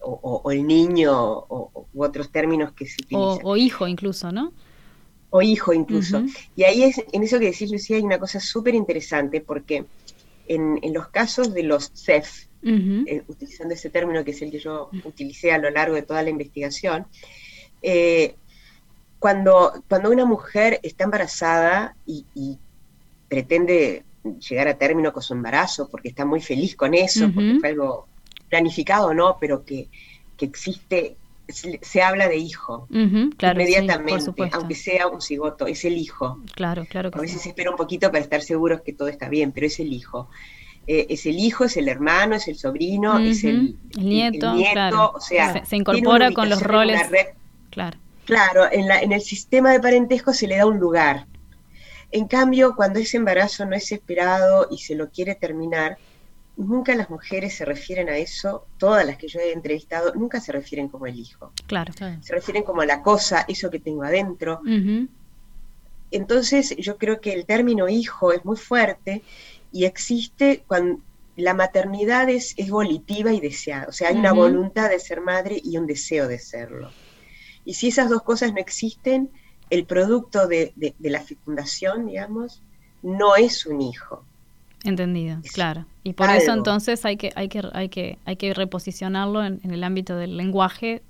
o, 0.04 0.50
el 0.50 0.66
niño 0.66 1.12
o, 1.14 1.86
u 1.92 2.04
otros 2.04 2.30
términos 2.30 2.72
que 2.72 2.86
se 2.86 2.96
utilizan. 3.02 3.38
O, 3.42 3.56
hijo 3.56 3.86
incluso, 3.88 4.30
¿no? 4.32 4.52
O 5.30 5.42
hijo 5.42 5.72
incluso. 5.72 6.22
Y 6.54 6.64
ahí 6.64 6.84
es, 6.84 7.02
en 7.12 7.22
eso 7.22 7.38
que 7.38 7.46
decís, 7.46 7.70
Lucía, 7.70 7.96
hay 7.96 8.02
una 8.02 8.18
cosa 8.18 8.38
súper 8.38 8.74
interesante 8.74 9.40
porque 9.40 9.84
en, 10.46 10.80
los 10.92 11.08
casos 11.08 11.52
de 11.54 11.62
los 11.64 11.90
CEF, 11.94 12.46
eh, 12.62 13.22
utilizando 13.28 13.74
ese 13.74 13.90
término 13.90 14.24
que 14.24 14.30
es 14.30 14.42
el 14.42 14.50
que 14.50 14.58
yo 14.58 14.90
utilicé 15.04 15.52
a 15.52 15.58
lo 15.58 15.70
largo 15.70 15.96
de 15.96 16.02
toda 16.02 16.22
la 16.22 16.30
investigación, 16.30 17.06
eh, 17.82 18.36
cuando, 19.18 19.82
cuando 19.88 20.10
una 20.10 20.24
mujer 20.24 20.80
está 20.82 21.04
embarazada 21.04 21.96
y, 22.06 22.58
pretende 23.28 24.04
llegar 24.48 24.68
a 24.68 24.78
término 24.78 25.12
con 25.12 25.22
su 25.22 25.32
embarazo, 25.32 25.88
porque 25.88 26.08
está 26.08 26.24
muy 26.24 26.40
feliz 26.40 26.76
con 26.76 26.94
eso, 26.94 27.28
porque 27.34 27.56
fue 27.58 27.70
algo 27.70 28.06
planificado 28.54 29.12
no, 29.12 29.36
pero 29.40 29.64
que, 29.64 29.88
existe 30.38 31.16
se, 31.48 32.02
habla 32.02 32.28
de 32.28 32.36
hijo 32.36 32.86
inmediatamente, 32.90 34.32
aunque 34.52 34.74
sea 34.74 35.08
un 35.08 35.20
cigoto, 35.20 35.66
es 35.66 35.84
el 35.84 35.96
hijo. 35.96 36.38
Claro, 36.54 36.86
claro. 36.88 37.10
a 37.12 37.20
veces 37.20 37.42
se 37.42 37.48
espera 37.48 37.70
un 37.70 37.76
poquito 37.76 38.10
para 38.10 38.22
estar 38.22 38.42
seguros 38.42 38.82
que 38.82 38.92
todo 38.92 39.08
está 39.08 39.28
bien, 39.28 39.52
pero 39.52 39.66
es 39.66 39.80
el 39.80 39.92
hijo. 39.92 40.28
Eh, 40.86 41.06
es 41.08 41.26
el 41.26 41.38
hijo, 41.38 41.64
es 41.64 41.76
el 41.76 41.88
hermano, 41.88 42.34
es 42.36 42.46
el 42.46 42.56
sobrino, 42.56 43.18
es 43.18 43.42
el, 43.44 43.76
nieto, 43.96 44.54
o 45.14 45.20
sea, 45.20 45.64
se, 45.64 45.76
incorpora 45.76 46.30
con 46.32 46.48
los 46.48 46.62
roles. 46.62 47.00
claro. 47.70 47.98
Claro, 48.26 48.64
en, 48.72 48.88
la, 48.88 49.00
en 49.00 49.12
el 49.12 49.20
sistema 49.20 49.70
de 49.72 49.80
parentesco 49.80 50.32
se 50.32 50.46
le 50.46 50.56
da 50.56 50.64
un 50.64 50.78
lugar. 50.78 51.26
En 52.10 52.26
cambio, 52.26 52.74
cuando 52.74 52.98
ese 52.98 53.18
embarazo 53.18 53.66
no 53.66 53.76
es 53.76 53.92
esperado 53.92 54.68
y 54.70 54.78
se 54.78 54.94
lo 54.94 55.10
quiere 55.10 55.34
terminar, 55.34 55.98
nunca 56.56 56.94
las 56.94 57.10
mujeres 57.10 57.56
se 57.56 57.64
refieren 57.64 58.08
a 58.08 58.16
eso, 58.16 58.66
todas 58.78 59.04
las 59.06 59.16
que 59.16 59.28
yo 59.28 59.40
he 59.40 59.52
entrevistado, 59.52 60.14
nunca 60.14 60.40
se 60.40 60.52
refieren 60.52 60.88
como 60.88 61.06
el 61.06 61.18
hijo. 61.18 61.52
Claro. 61.66 61.92
Se 61.92 62.32
refieren 62.32 62.62
como 62.62 62.82
a 62.82 62.86
la 62.86 63.02
cosa, 63.02 63.44
eso 63.48 63.70
que 63.70 63.80
tengo 63.80 64.02
adentro. 64.02 64.60
Entonces, 66.10 66.76
yo 66.76 66.96
creo 66.96 67.20
que 67.20 67.32
el 67.32 67.44
término 67.44 67.88
hijo 67.88 68.32
es 68.32 68.44
muy 68.44 68.56
fuerte 68.56 69.22
y 69.72 69.84
existe 69.84 70.64
cuando 70.66 71.00
la 71.36 71.54
maternidad 71.54 72.28
es, 72.28 72.54
es 72.56 72.70
volitiva 72.70 73.32
y 73.32 73.40
deseada. 73.40 73.86
O 73.88 73.92
sea, 73.92 74.10
hay 74.10 74.16
una 74.16 74.32
voluntad 74.32 74.90
de 74.90 75.00
ser 75.00 75.20
madre 75.20 75.60
y 75.62 75.76
un 75.78 75.86
deseo 75.86 76.28
de 76.28 76.38
serlo. 76.38 76.90
Y 77.64 77.74
si 77.74 77.88
esas 77.88 78.08
dos 78.08 78.22
cosas 78.22 78.52
no 78.52 78.60
existen, 78.60 79.30
el 79.70 79.86
producto 79.86 80.46
de, 80.46 80.72
de, 80.76 80.94
la 81.10 81.20
fecundación, 81.20 82.06
digamos, 82.06 82.62
no 83.02 83.34
es 83.34 83.66
un 83.66 83.80
hijo. 83.80 84.24
Entendido, 84.84 85.38
claro. 85.52 85.86
Y 86.02 86.12
por 86.12 86.30
eso 86.30 86.52
entonces 86.52 87.04
hay 87.04 87.16
que, 87.16 87.32
hay 87.34 87.48
que, 87.48 87.62
hay 87.72 87.88
que, 87.88 88.18
hay 88.24 88.36
que 88.36 88.52
reposicionarlo 88.52 89.44
en, 89.44 89.60
el 89.64 89.82
ámbito 89.82 90.16
del 90.16 90.36
lenguaje 90.36 91.02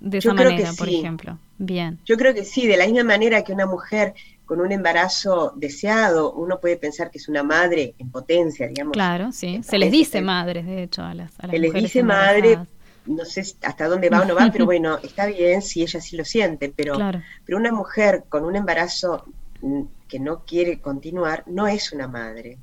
de 0.00 0.18
esa 0.18 0.34
manera, 0.34 0.72
por 0.76 0.88
ejemplo. 0.88 1.38
Bien. 1.58 1.98
Yo 2.04 2.16
creo 2.16 2.34
que 2.34 2.44
sí, 2.44 2.66
de 2.66 2.76
la 2.76 2.86
misma 2.86 3.04
manera 3.04 3.42
que 3.42 3.52
una 3.52 3.66
mujer 3.66 4.14
con 4.44 4.60
un 4.60 4.70
embarazo 4.72 5.52
deseado, 5.56 6.32
uno 6.32 6.60
puede 6.60 6.76
pensar 6.76 7.10
que 7.10 7.18
es 7.18 7.28
una 7.28 7.42
madre 7.42 7.94
en 7.98 8.10
potencia, 8.10 8.68
digamos. 8.68 8.92
Claro, 8.92 9.32
sí. 9.32 9.60
Se 9.62 9.78
les 9.78 9.90
dice 9.90 10.20
madres, 10.20 10.66
de 10.66 10.82
hecho, 10.82 11.02
a 11.02 11.14
las, 11.14 11.32
a 11.38 11.46
las 11.46 11.52
Se 11.52 11.58
les 11.58 11.72
dice 11.72 12.02
madre 12.02 12.58
no 13.06 13.24
sé 13.24 13.42
hasta 13.62 13.88
dónde 13.88 14.10
va 14.10 14.22
o 14.22 14.24
no 14.24 14.34
va, 14.34 14.50
pero 14.52 14.64
bueno, 14.66 14.98
está 15.02 15.26
bien 15.26 15.62
si 15.62 15.82
ella 15.82 16.00
sí 16.00 16.16
lo 16.16 16.24
siente, 16.24 16.72
pero, 16.74 16.96
pero 17.44 17.58
una 17.58 17.72
mujer 17.72 18.24
con 18.28 18.44
un 18.44 18.56
embarazo 18.56 19.24
mm, 19.62 19.82
que 20.08 20.20
no 20.20 20.44
quiere 20.44 20.80
continuar 20.80 21.44
no 21.46 21.66
es 21.66 21.92
una 21.92 22.08
madre. 22.08 22.58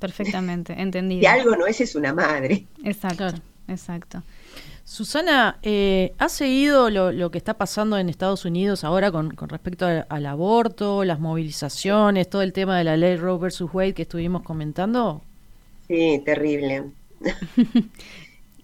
Perfectamente, 0.00 0.72
entendido. 0.78 1.20
Si 1.20 1.26
algo 1.26 1.56
no 1.56 1.66
es, 1.66 1.80
es 1.80 1.94
una 1.94 2.12
madre. 2.12 2.66
Exacto, 2.84 3.26
exacto. 3.68 4.22
Susana, 4.84 5.58
eh, 5.62 6.12
¿has 6.18 6.32
seguido 6.32 6.90
lo, 6.90 7.30
que 7.30 7.38
está 7.38 7.54
pasando 7.54 7.96
en 7.96 8.10
Estados 8.10 8.44
Unidos 8.44 8.84
ahora 8.84 9.10
con, 9.10 9.34
respecto 9.48 9.86
al, 9.86 10.26
aborto, 10.26 11.04
las 11.04 11.20
movilizaciones, 11.20 12.28
todo 12.28 12.42
el 12.42 12.52
tema 12.52 12.76
de 12.76 12.84
la 12.84 12.96
ley 12.98 13.16
Roe 13.16 13.38
versus 13.38 13.70
Wade 13.72 13.94
que 13.94 14.02
estuvimos 14.02 14.42
comentando? 14.42 15.22
Sí, 15.88 16.20
terrible. 16.24 16.90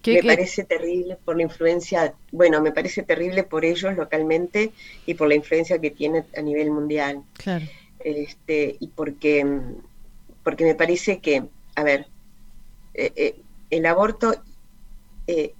me 0.05 0.23
parece 0.23 0.63
terrible 0.63 1.17
por 1.25 1.37
la 1.37 1.43
influencia, 1.43 2.13
bueno, 2.31 2.61
me 2.61 2.71
parece 2.71 3.01
terrible 3.01 3.43
por 3.43 3.65
ellos 3.65 3.95
localmente 3.95 4.71
y 5.07 5.15
por 5.15 5.27
la 5.27 5.35
influencia 5.35 5.79
que 5.79 5.89
tiene 5.89 6.23
a 6.37 6.41
nivel 6.41 6.69
mundial. 6.69 7.23
Claro. 7.33 7.65
Este, 7.99 8.77
y 8.79 8.87
porque, 8.87 9.45
porque 10.43 10.65
me 10.65 10.75
parece 10.75 11.19
que, 11.19 11.47
a 11.75 11.83
ver, 11.83 12.07
eh, 12.93 13.11
eh, 13.15 13.41
el 13.69 13.85
aborto 13.85 14.33
eh, 15.27 15.53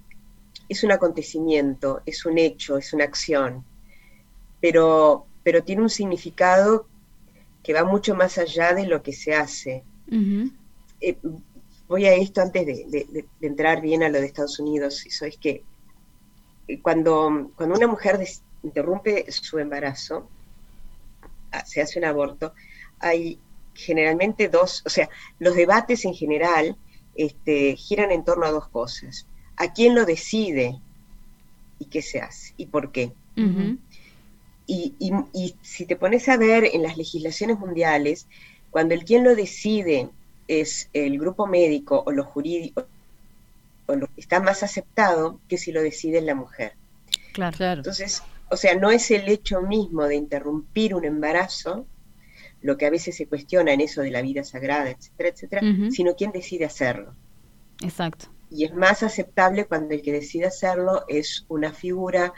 es 0.68 0.84
un 0.84 0.92
acontecimiento, 0.92 2.02
es 2.06 2.26
un 2.26 2.38
hecho, 2.38 2.78
es 2.78 2.94
una 2.94 3.06
acción, 3.06 3.64
pero, 4.60 5.26
pero 5.44 5.64
tiene 5.64 5.82
un 5.82 5.90
significado 5.90 6.88
que 7.64 7.74
va 7.74 7.84
mucho 7.84 8.16
más 8.16 8.38
allá 8.38 8.74
de 8.74 8.88
lo 8.88 9.02
que 9.04 9.14
se 9.14 9.34
hace. 9.34 9.84
Voy 11.88 12.06
a 12.06 12.14
esto 12.14 12.42
antes 12.42 12.66
de, 12.66 13.26
entrar 13.42 13.82
bien 13.82 14.04
a 14.04 14.10
lo 14.10 14.20
de 14.20 14.26
Estados 14.26 14.60
Unidos, 14.60 15.06
eso 15.06 15.26
es 15.26 15.38
que 15.38 15.64
cuando, 16.82 17.52
cuando 17.56 17.76
una 17.76 17.88
mujer 17.88 18.18
interrumpe 18.64 19.30
su 19.32 19.60
embarazo, 19.60 20.30
ah, 21.52 21.66
se 21.66 21.82
hace 21.82 22.00
un 22.00 22.06
aborto, 22.06 22.54
hay 23.00 23.40
generalmente 23.74 24.50
dos, 24.50 24.84
o 24.86 24.90
sea, 24.90 25.10
los 25.40 25.56
debates 25.56 26.06
en 26.06 26.14
general 26.14 26.76
este, 27.16 27.76
giran 27.76 28.12
en 28.12 28.24
torno 28.24 28.46
a 28.46 28.52
dos 28.52 28.68
cosas. 28.68 29.26
¿A 29.58 29.74
quién 29.74 29.96
lo 29.96 30.06
decide 30.06 30.80
y 31.80 31.86
qué 31.86 32.02
se 32.02 32.22
hace 32.22 32.54
y 32.58 32.68
por 32.68 32.92
qué? 32.92 33.12
y, 34.68 34.94
y, 35.00 35.56
si 35.62 35.86
te 35.86 35.96
pones 35.96 36.30
a 36.30 36.38
ver 36.38 36.66
en 36.66 36.84
las 36.84 36.96
legislaciones 36.96 37.60
mundiales, 37.60 38.28
cuando 38.70 38.94
el 38.94 39.04
quien 39.04 39.24
lo 39.24 39.36
decide 39.36 40.10
es 40.48 40.90
el 40.94 41.18
grupo 41.18 41.48
médico 41.48 42.04
o 42.06 42.12
lo 42.12 42.24
jurídico 42.24 42.86
o 43.88 43.96
lo, 43.96 44.08
está 44.16 44.40
más 44.40 44.64
aceptado 44.64 45.40
que 45.48 45.58
si 45.58 45.72
lo 45.72 45.82
decide 45.82 46.22
la 46.22 46.36
mujer. 46.36 46.74
Claro, 47.34 47.58
claro. 47.58 47.80
Entonces, 47.80 48.24
o 48.50 48.58
sea, 48.58 48.76
no 48.76 48.92
es 48.92 49.12
el 49.12 49.28
hecho 49.30 49.62
mismo 49.62 50.04
de 50.06 50.16
interrumpir 50.16 50.94
un 50.94 51.06
embarazo, 51.06 51.86
lo 52.62 52.78
que 52.78 52.86
a 52.86 52.90
veces 52.90 53.16
se 53.16 53.28
cuestiona 53.28 53.74
en 53.74 53.82
eso 53.82 54.02
de 54.02 54.12
la 54.12 54.22
vida 54.22 54.44
sagrada, 54.44 54.90
etcétera, 54.90 55.30
etcétera, 55.30 55.62
sino 55.92 56.16
quién 56.16 56.32
decide 56.32 56.66
hacerlo. 56.66 57.16
Exacto. 57.84 58.28
Y 58.50 58.66
es 58.66 58.74
más 58.74 59.02
aceptable 59.02 59.66
cuando 59.66 59.94
el 59.94 60.02
que 60.02 60.12
decide 60.12 60.46
hacerlo 60.46 61.06
es 61.08 61.46
una 61.48 61.72
figura, 61.74 62.34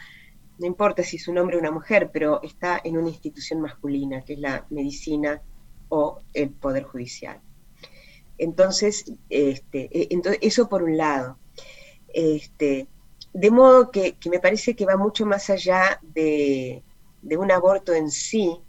no 0.59 0.67
importa 0.67 1.03
si 1.03 1.17
es 1.17 1.27
un 1.27 1.37
hombre 1.37 1.57
o 1.57 1.59
una 1.59 1.71
mujer, 1.71 2.09
pero 2.13 2.41
está 2.43 2.79
en 2.83 2.97
una 2.97 3.09
institución 3.09 3.59
masculina, 3.61 4.23
que 4.23 4.33
es 4.33 4.39
la 4.39 4.65
medicina 4.69 5.41
o 5.89 6.21
el 6.33 6.51
poder 6.51 6.83
judicial. 6.83 7.41
Entonces, 8.37 9.11
este, 9.29 9.89
e, 9.91 10.07
entonces 10.11 10.39
eso 10.41 10.69
por 10.69 10.83
un 10.83 10.97
lado. 10.97 11.37
Este, 12.13 12.87
de 13.33 13.51
modo 13.51 13.89
que, 13.89 14.15
me 14.29 14.39
parece 14.39 14.75
que 14.75 14.85
va 14.85 14.95
mucho 14.95 15.25
más 15.25 15.49
allá 15.49 15.99
de, 16.01 16.83
un 17.23 17.51
aborto 17.51 17.93
en 17.93 18.11
sí, 18.11 18.59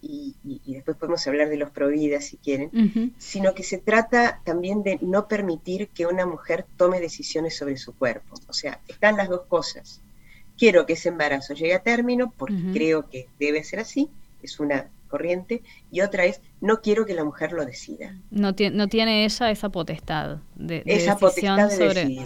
y, 0.00 0.34
después 0.66 0.96
podemos 0.96 1.26
hablar 1.26 1.48
de 1.48 1.56
los 1.56 1.70
providas 1.70 2.26
si 2.26 2.36
quieren, 2.36 3.14
sino 3.18 3.54
que 3.54 3.62
se 3.62 3.78
trata 3.78 4.40
también 4.44 4.82
de 4.82 4.98
no 5.02 5.28
permitir 5.28 5.88
que 5.88 6.06
una 6.06 6.26
mujer 6.26 6.66
tome 6.76 7.00
decisiones 7.00 7.56
sobre 7.56 7.76
su 7.76 7.94
cuerpo. 7.94 8.36
O 8.48 8.52
sea, 8.52 8.80
están 8.88 9.16
las 9.16 9.28
dos 9.28 9.42
cosas. 9.48 10.00
Quiero 10.56 10.86
que 10.86 10.94
ese 10.94 11.08
embarazo 11.08 11.54
llegue 11.54 11.74
a 11.74 11.82
término 11.82 12.32
porque 12.36 12.62
creo 12.72 13.08
que 13.08 13.28
debe 13.38 13.62
ser 13.64 13.80
así, 13.80 14.08
es 14.42 14.60
una 14.60 14.88
corriente, 15.08 15.62
y 15.90 16.02
otra 16.02 16.26
es, 16.26 16.40
no 16.60 16.80
quiero 16.80 17.06
que 17.06 17.14
la 17.14 17.24
mujer 17.24 17.52
lo 17.52 17.64
decida. 17.64 18.14
No, 18.30 18.54
no 18.72 18.88
tiene 18.88 19.24
ella 19.24 19.50
esa 19.50 19.68
potestad 19.70 20.38
de, 20.54 20.82
esa 20.86 21.14
decisión 21.14 21.70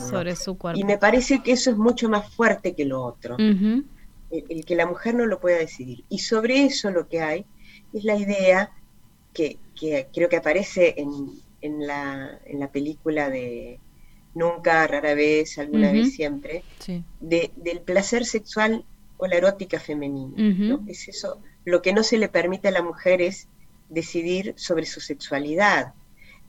sobre, 0.00 0.36
su 0.36 0.58
cuerpo. 0.58 0.80
Y 0.80 0.84
me 0.84 0.98
parece 0.98 1.42
que 1.42 1.52
eso 1.52 1.70
es 1.70 1.76
mucho 1.76 2.08
más 2.08 2.28
fuerte 2.34 2.74
que 2.74 2.84
lo 2.84 3.02
otro, 3.02 3.36
el, 3.38 4.64
que 4.66 4.74
la 4.74 4.86
mujer 4.86 5.14
no 5.14 5.26
lo 5.26 5.40
pueda 5.40 5.58
decidir. 5.58 6.04
Y 6.08 6.18
sobre 6.18 6.64
eso 6.64 6.90
lo 6.90 7.08
que 7.08 7.20
hay 7.20 7.46
es 7.92 8.04
la 8.04 8.16
idea 8.16 8.70
que, 9.32 9.58
creo 10.12 10.28
que 10.28 10.36
aparece 10.36 10.94
en, 10.96 11.10
en, 11.60 11.86
la, 11.86 12.38
en 12.44 12.60
la 12.60 12.70
película 12.70 13.30
de 13.30 13.78
Nunca, 14.34 14.86
rara 14.86 15.14
vez, 15.14 15.58
alguna 15.58 15.92
vez, 15.92 16.14
siempre, 16.14 16.64
de, 17.20 17.50
del 17.56 17.80
placer 17.82 18.24
sexual 18.24 18.84
o 19.18 19.26
la 19.26 19.36
erótica 19.36 19.78
femenina. 19.78 20.32
¿no? 20.36 20.82
Es 20.88 21.08
eso 21.08 21.38
lo 21.64 21.82
que 21.82 21.92
no 21.92 22.02
se 22.02 22.18
le 22.18 22.28
permite 22.28 22.68
a 22.68 22.72
la 22.72 22.82
mujer 22.82 23.22
es 23.22 23.48
decidir 23.88 24.54
sobre 24.56 24.86
su 24.86 25.00
sexualidad. 25.00 25.94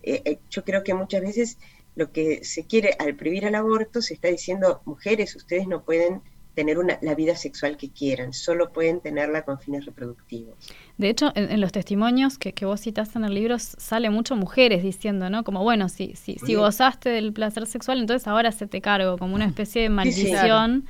Eh, 0.02 0.22
eh, 0.26 0.40
yo 0.50 0.64
creo 0.64 0.84
que 0.84 0.94
muchas 0.94 1.22
veces 1.22 1.58
lo 1.96 2.12
que 2.12 2.44
se 2.44 2.66
quiere 2.66 2.96
al 2.98 3.16
prohibir 3.16 3.46
el 3.46 3.56
aborto 3.56 4.02
se 4.02 4.14
está 4.14 4.30
diciendo, 4.30 4.82
mujeres, 4.86 5.36
ustedes 5.36 5.68
no 5.68 5.84
pueden 5.84 6.22
tener 6.54 6.78
una, 6.78 7.00
la 7.02 7.16
vida 7.16 7.36
sexual 7.36 7.78
que 7.78 7.90
quieran, 7.90 8.34
solo 8.34 8.72
pueden 8.72 9.02
tenerla 9.02 9.44
con 9.44 9.60
fines 9.60 9.86
reproductivos. 9.86 10.56
De 10.98 11.10
hecho, 11.10 11.32
en, 11.36 11.60
los 11.60 11.72
testimonios 11.72 12.38
que, 12.38 12.54
vos 12.66 12.80
citaste 12.80 13.18
en 13.18 13.26
el 13.26 13.34
libro 13.34 13.58
sale 13.58 14.12
mucho 14.12 14.36
mujeres 14.36 14.84
diciendo, 14.84 15.30
¿no? 15.32 15.44
Como, 15.44 15.64
bueno, 15.64 15.90
si, 15.90 16.16
si, 16.16 16.36
si 16.36 16.54
gozaste 16.54 17.10
del 17.10 17.34
placer 17.34 17.66
sexual, 17.66 18.00
entonces 18.00 18.28
ahora 18.28 18.52
se 18.52 18.68
te 18.68 18.80
cargo, 18.80 19.18
como 19.18 19.34
una 19.34 19.46
especie 19.46 19.82
de 19.82 19.90
maldición 19.90 20.86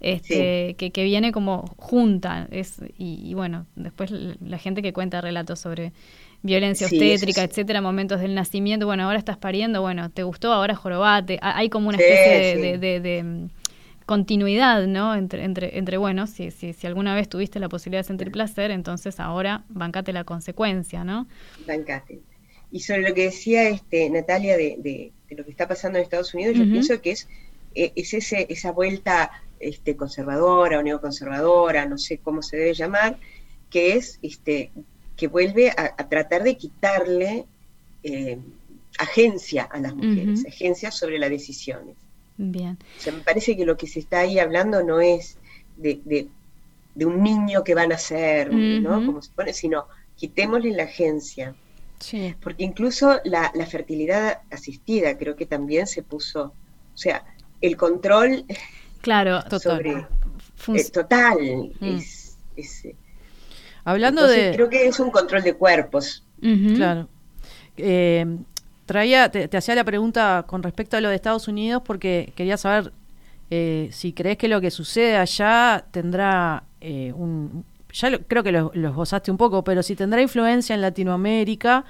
Este, 0.00 0.74
que, 0.78 0.90
que, 0.90 1.04
viene 1.04 1.30
como 1.30 1.64
junta. 1.76 2.48
Es, 2.50 2.80
y, 2.96 3.34
bueno, 3.34 3.66
después 3.76 4.10
la 4.10 4.58
gente 4.58 4.82
que 4.82 4.92
cuenta 4.92 5.20
relatos 5.20 5.60
sobre 5.60 5.92
violencia 6.40 6.86
obstétrica, 6.86 7.44
etcétera, 7.44 7.80
momentos 7.80 8.20
del 8.20 8.34
nacimiento, 8.34 8.86
bueno, 8.86 9.04
ahora 9.04 9.18
estás 9.18 9.36
pariendo, 9.36 9.80
bueno, 9.80 10.10
te 10.10 10.22
gustó, 10.24 10.52
ahora 10.52 10.74
jorobate. 10.74 11.38
Hay 11.40 11.68
como 11.68 11.90
una 11.90 11.98
especie 11.98 12.78
de 12.78 13.48
continuidad, 14.12 14.86
¿no? 14.86 15.14
Entre, 15.14 15.42
entre, 15.42 15.78
entre 15.78 15.96
bueno, 15.96 16.26
si, 16.26 16.50
si, 16.50 16.74
si 16.74 16.86
alguna 16.86 17.14
vez 17.14 17.30
tuviste 17.30 17.58
la 17.58 17.70
posibilidad 17.70 18.00
de 18.00 18.08
sentir 18.08 18.30
placer, 18.30 18.70
entonces 18.70 19.18
ahora 19.18 19.64
bancate 19.70 20.12
la 20.12 20.24
consecuencia, 20.24 21.02
¿no? 21.02 21.26
Bancate. 21.66 22.20
Y 22.70 22.80
sobre 22.80 23.08
lo 23.08 23.14
que 23.14 23.22
decía 23.24 23.70
este, 23.70 24.10
Natalia 24.10 24.58
de, 24.58 24.76
de, 24.80 25.12
lo 25.34 25.46
que 25.46 25.50
está 25.50 25.66
pasando 25.66 25.96
en 25.96 26.04
Estados 26.04 26.34
Unidos, 26.34 26.58
yo 26.58 26.64
pienso 26.64 27.00
que 27.00 27.12
es, 27.12 27.26
eh, 27.74 27.92
es 27.96 28.12
ese, 28.12 28.46
esa 28.50 28.70
vuelta 28.70 29.30
este, 29.60 29.96
conservadora 29.96 30.78
o 30.78 30.82
neoconservadora, 30.82 31.86
no 31.86 31.96
sé 31.96 32.18
cómo 32.18 32.42
se 32.42 32.58
debe 32.58 32.74
llamar, 32.74 33.16
que 33.70 33.94
es 33.94 34.18
este, 34.20 34.72
que 35.16 35.26
vuelve 35.26 35.70
a, 35.70 35.96
tratar 36.10 36.42
de 36.42 36.58
quitarle 36.58 37.46
eh, 38.02 38.38
agencia 38.98 39.62
a 39.62 39.80
las 39.80 39.94
mujeres, 39.94 40.44
agencia 40.46 40.90
sobre 40.90 41.18
las 41.18 41.30
decisiones. 41.30 41.96
Bien. 42.36 42.78
O 42.98 43.00
sea, 43.00 43.12
me 43.12 43.20
parece 43.20 43.56
que 43.56 43.64
lo 43.64 43.76
que 43.76 43.86
se 43.86 44.00
está 44.00 44.20
ahí 44.20 44.38
hablando 44.38 44.82
no 44.82 45.00
es 45.00 45.38
de, 45.76 46.28
un 46.96 47.22
niño 47.22 47.64
que 47.64 47.74
van 47.74 47.92
a 47.92 47.98
ser, 47.98 48.52
¿no? 48.52 49.04
Como 49.06 49.22
se 49.22 49.30
pone, 49.32 49.52
sino 49.52 49.86
quitémosle 50.16 50.72
la 50.72 50.84
agencia. 50.84 51.54
Sí. 51.98 52.34
Porque 52.40 52.64
incluso 52.64 53.20
la, 53.24 53.52
fertilidad 53.66 54.40
asistida 54.50 55.16
creo 55.16 55.36
que 55.36 55.46
también 55.46 55.86
se 55.86 56.02
puso, 56.02 56.52
o 56.94 56.98
sea, 56.98 57.24
el 57.60 57.76
control 57.76 58.44
claro, 59.00 59.42
total. 59.44 59.86
Eh, 59.86 60.90
total 60.92 61.72
mm. 61.80 61.96
es, 61.96 62.36
eh, 62.84 62.96
Hablando 63.84 64.26
de... 64.26 64.52
Creo 64.54 64.68
que 64.68 64.86
es 64.86 65.00
un 65.00 65.10
control 65.10 65.42
de 65.42 65.54
cuerpos. 65.54 66.24
Claro. 66.40 67.08
Eh, 67.76 68.26
traía, 68.86 69.30
te, 69.30 69.56
hacía 69.56 69.74
la 69.74 69.84
pregunta 69.84 70.44
con 70.46 70.62
respecto 70.62 70.96
a 70.96 71.00
lo 71.00 71.08
de 71.08 71.14
Estados 71.14 71.48
Unidos 71.48 71.82
porque 71.84 72.32
quería 72.36 72.56
saber 72.56 72.92
eh, 73.50 73.88
si 73.92 74.12
crees 74.12 74.38
que 74.38 74.48
lo 74.48 74.60
que 74.60 74.70
sucede 74.70 75.16
allá 75.16 75.84
tendrá 75.90 76.64
eh, 76.80 77.12
un... 77.14 77.64
Ya 77.92 78.18
creo 78.18 78.42
que 78.42 78.52
lo, 78.52 78.72
esbozaste 78.72 79.30
un 79.30 79.36
poco, 79.36 79.62
pero 79.62 79.82
si 79.82 79.94
tendrá 79.94 80.22
influencia 80.22 80.74
en 80.74 80.80
Latinoamérica 80.80 81.84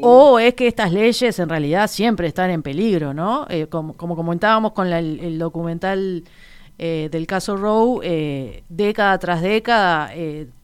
o 0.00 0.38
es 0.38 0.54
que 0.54 0.68
estas 0.68 0.92
leyes 0.92 1.38
en 1.38 1.48
realidad 1.48 1.88
siempre 1.88 2.28
están 2.28 2.50
en 2.50 2.62
peligro, 2.62 3.12
¿no? 3.12 3.46
como, 3.68 3.94
comentábamos 3.96 4.72
con 4.72 4.90
el, 4.92 5.38
documental 5.38 6.22
del 6.78 7.26
caso 7.26 7.56
Roe, 7.56 8.62
década 8.68 9.18
tras 9.18 9.42
década 9.42 10.10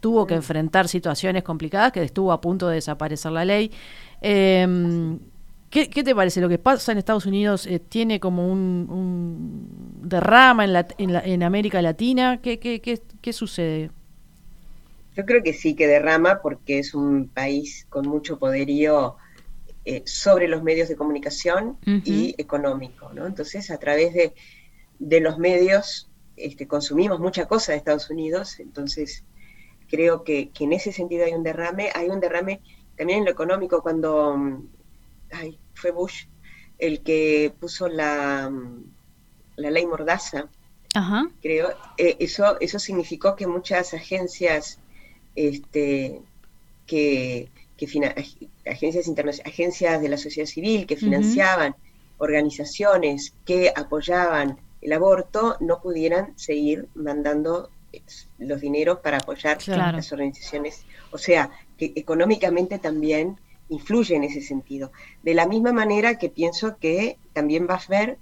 tuvo 0.00 0.26
que 0.26 0.35
enfrentar 0.35 0.88
situaciones 0.88 1.42
complicadas 1.42 1.92
que 1.92 2.02
estuvo 2.04 2.32
a 2.32 2.40
punto 2.40 2.68
de 2.68 2.76
desaparecer 2.76 3.32
la 3.32 3.44
ley. 3.44 3.73
Eh, 4.20 5.18
¿qué, 5.70 5.87
te 5.87 6.14
parece? 6.14 6.40
¿Lo 6.40 6.48
que 6.48 6.58
pasa 6.58 6.92
en 6.92 6.98
Estados 6.98 7.26
Unidos 7.26 7.66
eh, 7.66 7.78
tiene 7.78 8.20
como 8.20 8.50
un, 8.50 9.68
derrama 10.02 10.64
en, 10.64 10.84
en, 10.98 11.42
América 11.42 11.82
Latina? 11.82 12.40
¿Qué, 12.42 12.58
qué, 12.58 13.32
sucede? 13.32 13.90
Yo 15.16 15.25
creo 15.26 15.42
que 15.42 15.52
sí 15.52 15.75
que 15.75 15.87
derrama 15.87 16.40
porque 16.42 16.78
es 16.78 16.94
un 16.94 17.28
país 17.28 17.87
con 17.88 18.06
mucho 18.06 18.38
poderío 18.38 19.16
eh, 19.84 20.02
sobre 20.06 20.48
los 20.48 20.62
medios 20.62 20.88
de 20.88 20.96
comunicación 20.96 21.76
y 22.04 22.34
económico, 22.38 23.12
¿no? 23.12 23.26
Entonces, 23.26 23.70
a 23.70 23.78
través 23.78 24.14
de, 24.14 24.34
de 24.98 25.20
los 25.20 25.38
medios 25.38 26.08
este, 26.37 26.68
consumimos 26.68 27.20
mucha 27.20 27.46
cosa 27.46 27.72
de 27.72 27.78
Estados 27.78 28.10
Unidos, 28.10 28.60
entonces 28.60 29.25
creo 29.88 30.22
que, 30.22 30.50
que, 30.50 30.64
en 30.64 30.72
ese 30.72 30.92
sentido 30.92 31.25
hay 31.25 31.32
un 31.32 31.42
derrame, 31.42 31.90
hay 31.94 32.08
un 32.08 32.20
derrame 32.20 32.60
también 32.98 33.20
en 33.20 33.24
lo 33.26 33.30
económico, 33.30 33.80
cuando 33.80 34.36
mm, 34.36 34.68
ay, 35.32 35.58
fue 35.74 35.92
Bush 35.92 36.26
el 36.78 37.02
que 37.02 37.52
puso 37.58 37.88
la, 37.88 38.50
mm, 38.50 38.84
la 39.56 39.70
ley 39.70 39.86
Mordaza, 39.86 40.48
creo, 41.40 41.70
eh, 41.96 42.16
eso, 42.18 42.58
eso 42.60 42.78
significó 42.80 43.36
que 43.36 43.46
muchas 43.46 43.94
agencias 43.94 44.80
este, 45.36 46.20
que, 46.86 47.48
agencias 48.66 49.06
internacionales, 49.06 49.46
agencias 49.46 50.02
de 50.02 50.08
la 50.08 50.16
sociedad 50.16 50.48
civil 50.48 50.86
que 50.86 50.96
financiaban 50.96 51.76
organizaciones 52.18 53.32
que 53.44 53.72
apoyaban 53.74 54.58
el 54.80 54.92
aborto 54.92 55.56
no 55.60 55.80
pudieran 55.80 56.36
seguir 56.36 56.88
mandando 56.94 57.70
eh, 57.92 58.02
los 58.38 58.60
dineros 58.60 58.98
para 58.98 59.18
apoyar 59.18 59.58
las 59.68 60.12
organizaciones. 60.12 60.84
O 61.12 61.18
sea, 61.18 61.50
que 61.78 61.92
económicamente 61.97 62.78
también 62.78 63.38
influye 63.70 64.16
en 64.16 64.25
ese 64.25 64.42
sentido. 64.42 64.92
De 65.23 65.35
la 65.35 65.47
misma 65.47 65.73
manera 65.73 66.18
que 66.18 66.28
pienso 66.28 66.76
que 66.78 67.16
también 67.32 67.66
vas 67.66 67.88
a 67.88 67.92
ver, 67.92 68.18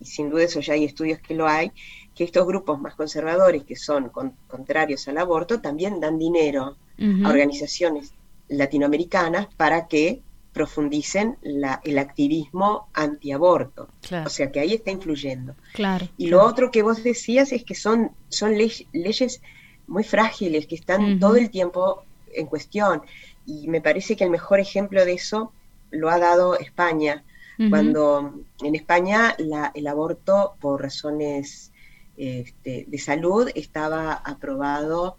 y 0.00 0.04
sin 0.04 0.30
duda 0.30 0.44
eso 0.44 0.60
ya 0.60 0.74
hay 0.74 0.84
estudios 0.84 1.20
que 1.20 1.34
lo 1.34 1.46
hay, 1.46 1.72
que 2.14 2.24
estos 2.24 2.46
grupos 2.46 2.80
más 2.80 2.94
conservadores, 2.94 3.64
que 3.64 3.76
son 3.76 4.10
contrarios 4.48 5.06
al 5.08 5.18
aborto, 5.18 5.60
también 5.60 6.00
dan 6.00 6.18
dinero 6.18 6.76
a 7.24 7.28
organizaciones 7.28 8.12
latinoamericanas 8.48 9.46
para 9.54 9.86
que 9.86 10.22
profundicen 10.52 11.36
el 11.42 11.98
activismo 11.98 12.88
antiaborto. 12.92 13.88
O 14.24 14.28
sea 14.28 14.50
que 14.50 14.58
ahí 14.58 14.74
está 14.74 14.90
influyendo. 14.90 15.54
Claro, 15.74 16.08
y 16.16 16.26
lo 16.28 16.42
otro 16.42 16.70
que 16.72 16.82
vos 16.82 17.04
decías 17.04 17.52
es 17.52 17.62
que 17.62 17.76
son, 17.76 18.10
son 18.28 18.56
leyes 18.56 19.40
muy 19.86 20.02
frágiles, 20.02 20.66
que 20.66 20.74
están 20.74 21.20
todo 21.20 21.36
el 21.36 21.50
tiempo 21.50 22.02
en 22.34 22.46
cuestión. 22.46 23.02
Y 23.46 23.68
me 23.68 23.80
parece 23.80 24.16
que 24.16 24.24
el 24.24 24.30
mejor 24.30 24.60
ejemplo 24.60 25.04
de 25.04 25.12
eso 25.12 25.52
lo 25.90 26.10
ha 26.10 26.18
dado 26.18 26.58
España, 26.58 27.24
cuando 27.70 28.34
en 28.62 28.76
España 28.76 29.34
el 29.74 29.86
aborto 29.88 30.54
por 30.60 30.80
razones 30.80 31.72
este, 32.16 32.84
de 32.86 32.98
salud 32.98 33.50
estaba 33.56 34.12
aprobado 34.12 35.16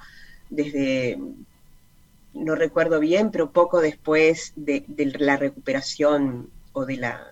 desde, 0.49 1.19
no 2.33 2.55
recuerdo 2.55 3.01
bien, 3.01 3.31
pero 3.31 3.51
poco 3.51 3.81
después 3.81 4.53
de, 4.55 4.85
la 5.19 5.35
recuperación 5.35 6.49
o 6.71 6.85
de 6.85 6.97
la 6.97 7.25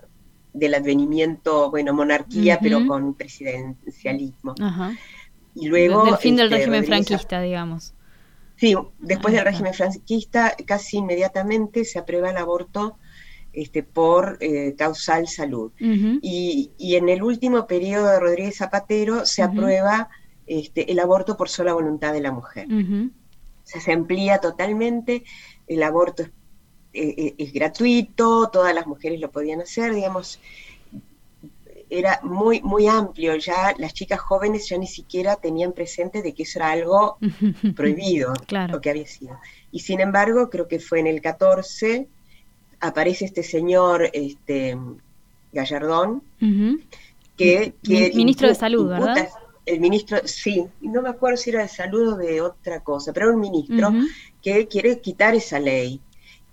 del 0.54 0.74
advenimiento, 0.74 1.70
bueno, 1.70 1.94
monarquía, 1.94 2.58
pero 2.60 2.88
con 2.88 3.14
presidencialismo. 3.14 4.56
Y 5.54 5.68
luego... 5.68 6.06
Del 6.06 6.18
fin 6.18 6.36
del 6.36 6.48
este, 6.48 6.58
régimen 6.58 6.86
franquista, 6.86 7.42
digamos. 7.42 7.94
Sí, 8.58 8.76
después 9.00 9.34
del 9.34 9.46
régimen 9.46 9.74
franquista, 9.74 10.56
casi 10.66 10.98
inmediatamente 10.98 11.86
se 11.86 12.00
aprueba 12.00 12.32
el 12.32 12.38
aborto 12.38 12.98
este, 13.54 13.84
por 13.84 14.38
eh, 14.40 14.76
causal 14.78 15.28
salud. 15.28 15.72
y, 15.80 16.72
en 16.80 17.10
el 17.10 17.24
último 17.24 17.68
periodo 17.68 18.08
de 18.08 18.20
Rodríguez 18.20 18.58
Zapatero 18.58 19.26
se 19.26 19.44
aprueba 19.44 20.10
este, 20.48 20.92
el 20.92 21.00
aborto 21.00 21.38
por 21.38 21.50
sola 21.50 21.74
voluntad 21.74 22.14
de 22.14 22.22
la 22.22 22.32
mujer. 22.32 22.68
O 22.68 23.70
sea, 23.70 23.82
se 23.82 23.92
amplía 23.92 24.40
totalmente, 24.40 25.24
el 25.68 25.84
aborto 25.84 26.24
es, 26.24 26.30
eh, 26.94 27.14
eh, 27.18 27.36
es 27.38 27.54
gratuito, 27.54 28.50
todas 28.52 28.74
las 28.74 28.88
mujeres 28.88 29.20
lo 29.20 29.30
podían 29.30 29.62
hacer, 29.62 29.94
digamos, 29.94 30.40
era 31.90 32.20
muy, 32.24 32.62
muy 32.62 32.88
amplio, 32.88 33.36
ya 33.38 33.74
las 33.78 33.94
chicas 33.94 34.20
jóvenes 34.20 34.68
ya 34.68 34.78
ni 34.78 34.88
siquiera 34.88 35.38
tenían 35.38 35.72
presente 35.72 36.22
de 36.22 36.34
que 36.34 36.44
eso 36.44 36.60
era 36.60 36.72
algo 36.72 37.18
prohibido, 37.76 38.34
lo 38.70 38.82
que 38.82 38.90
había 38.90 39.08
sido. 39.08 39.38
Y 39.72 39.80
sin 39.80 40.00
embargo, 40.02 40.50
creo 40.50 40.68
que 40.68 40.80
fue 40.80 41.00
en 41.00 41.08
el 41.08 41.22
14, 41.22 42.08
aparece 42.80 43.26
este 43.26 43.44
señor 43.44 44.10
este, 44.14 44.78
Gallardón, 45.54 46.24
que, 47.38 47.74
Ministro 47.84 48.48
de 48.50 48.56
Salud, 48.56 48.90
¿verdad? 48.90 49.30
El 49.66 49.82
ministro, 49.82 50.20
sí, 50.24 50.66
no 50.80 51.02
me 51.02 51.10
acuerdo 51.10 51.36
si 51.36 51.50
era 51.50 51.62
de 51.62 51.68
salud 51.68 52.14
o 52.14 52.16
de 52.16 52.40
otra 52.40 52.80
cosa, 52.80 53.12
pero 53.12 53.28
era 53.28 53.36
un 53.36 53.42
ministro 53.42 53.92
que 54.42 54.68
quiere 54.68 55.02
quitar 55.02 55.36
esa 55.36 55.60
ley. 55.60 56.00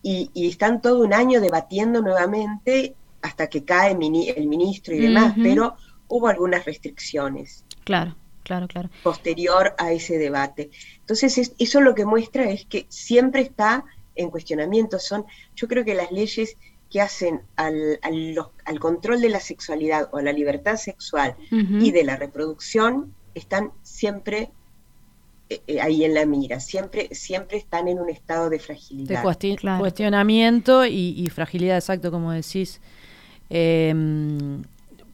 Y, 0.03 0.31
y, 0.35 0.49
están 0.49 0.83
todo 0.83 1.03
un 1.03 1.15
año 1.15 1.41
debatiendo 1.41 2.03
nuevamente 2.03 2.95
hasta 3.25 3.47
que 3.49 3.65
cae 3.65 3.93
el 3.93 4.47
ministro 4.47 4.95
y 4.95 5.01
demás, 5.01 5.35
pero 5.43 5.77
hubo 6.09 6.29
algunas 6.29 6.67
restricciones. 6.67 7.65
Claro, 7.83 8.15
claro, 8.43 8.69
claro. 8.69 8.91
Posterior 9.03 9.75
a 9.79 9.93
ese 9.93 10.19
debate. 10.19 10.71
Entonces, 11.01 11.55
eso 11.59 11.81
lo 11.81 11.95
que 11.95 12.05
muestra 12.05 12.51
es 12.51 12.67
que 12.67 12.85
siempre 12.91 13.41
está 13.41 13.87
en 14.15 14.29
cuestionamiento. 14.29 14.99
Son, 14.99 15.25
yo 15.57 15.69
creo 15.69 15.87
que 15.87 15.95
las 15.95 16.13
leyes 16.13 16.59
que 16.91 17.01
hacen 17.01 17.41
al, 17.57 17.99
al, 18.03 18.79
control 18.79 19.23
de 19.23 19.31
la 19.31 19.41
sexualidad 19.41 20.11
o 20.13 20.19
a 20.19 20.23
la 20.23 20.33
libertad 20.33 20.77
sexual 20.77 21.35
y 21.51 21.93
de 21.93 22.05
la 22.05 22.17
reproducción 22.17 23.15
están 23.35 23.73
siempre 23.83 24.53
eh, 25.49 25.63
eh, 25.67 25.81
ahí 25.81 26.05
en 26.05 26.13
la 26.13 26.27
mira, 26.27 26.61
siempre, 26.61 27.09
siempre 27.15 27.57
están 27.57 27.89
en 27.89 27.99
un 27.99 28.11
estado 28.11 28.51
de 28.51 28.59
fragilidad. 28.59 29.23
De 29.23 29.79
cuestionamiento 29.79 30.85
y, 30.87 31.15
y, 31.17 31.29
fragilidad, 31.31 31.77
exacto, 31.77 32.11
como 32.11 32.33
decís. 32.33 32.81
Em, 33.51 34.63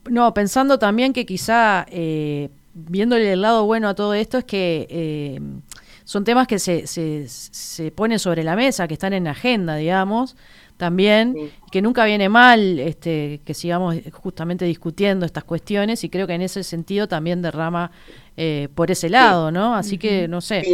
no, 0.08 0.32
pensando 0.34 0.78
también 0.78 1.12
que 1.12 1.26
quizá, 1.26 1.86
eh, 1.90 2.48
viéndole 2.74 3.32
el 3.32 3.42
lado 3.42 3.66
bueno 3.66 3.88
a 3.88 3.94
todo 3.94 4.14
esto, 4.14 4.38
es 4.38 4.44
que 4.44 4.86
em, 4.90 5.60
son 6.04 6.24
temas 6.24 6.46
que 6.46 6.58
se, 6.58 6.86
se, 6.86 7.28
se, 7.28 7.90
ponen 7.92 8.18
sobre 8.18 8.42
la 8.42 8.56
mesa, 8.56 8.88
que 8.88 8.94
están 8.94 9.12
en 9.12 9.28
agenda, 9.28 9.76
digamos, 9.76 10.36
también, 10.76 11.36
que 11.70 11.82
nunca 11.82 12.06
viene 12.06 12.28
mal 12.30 12.78
este, 12.78 13.42
que 13.44 13.52
sigamos 13.52 13.96
justamente 14.12 14.64
discutiendo 14.64 15.26
estas 15.26 15.44
cuestiones 15.44 16.02
y 16.04 16.08
creo 16.08 16.26
que 16.26 16.32
en 16.32 16.40
ese 16.40 16.64
sentido 16.64 17.06
también 17.06 17.42
derrama 17.42 17.92
eh, 18.36 18.68
por 18.74 18.90
ese 18.90 19.10
lado, 19.10 19.52
¿no? 19.52 19.74
Así 19.74 19.98
que, 19.98 20.26
no 20.26 20.40
sé. 20.40 20.64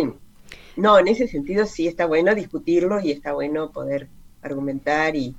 No, 0.76 0.98
en 0.98 1.08
ese 1.08 1.26
sentido 1.26 1.66
sí 1.66 1.88
está 1.88 2.06
bueno 2.06 2.34
discutirlo 2.34 3.00
y 3.00 3.10
está 3.10 3.32
bueno 3.32 3.72
poder 3.72 4.08
argumentar 4.42 5.16
y, 5.16 5.34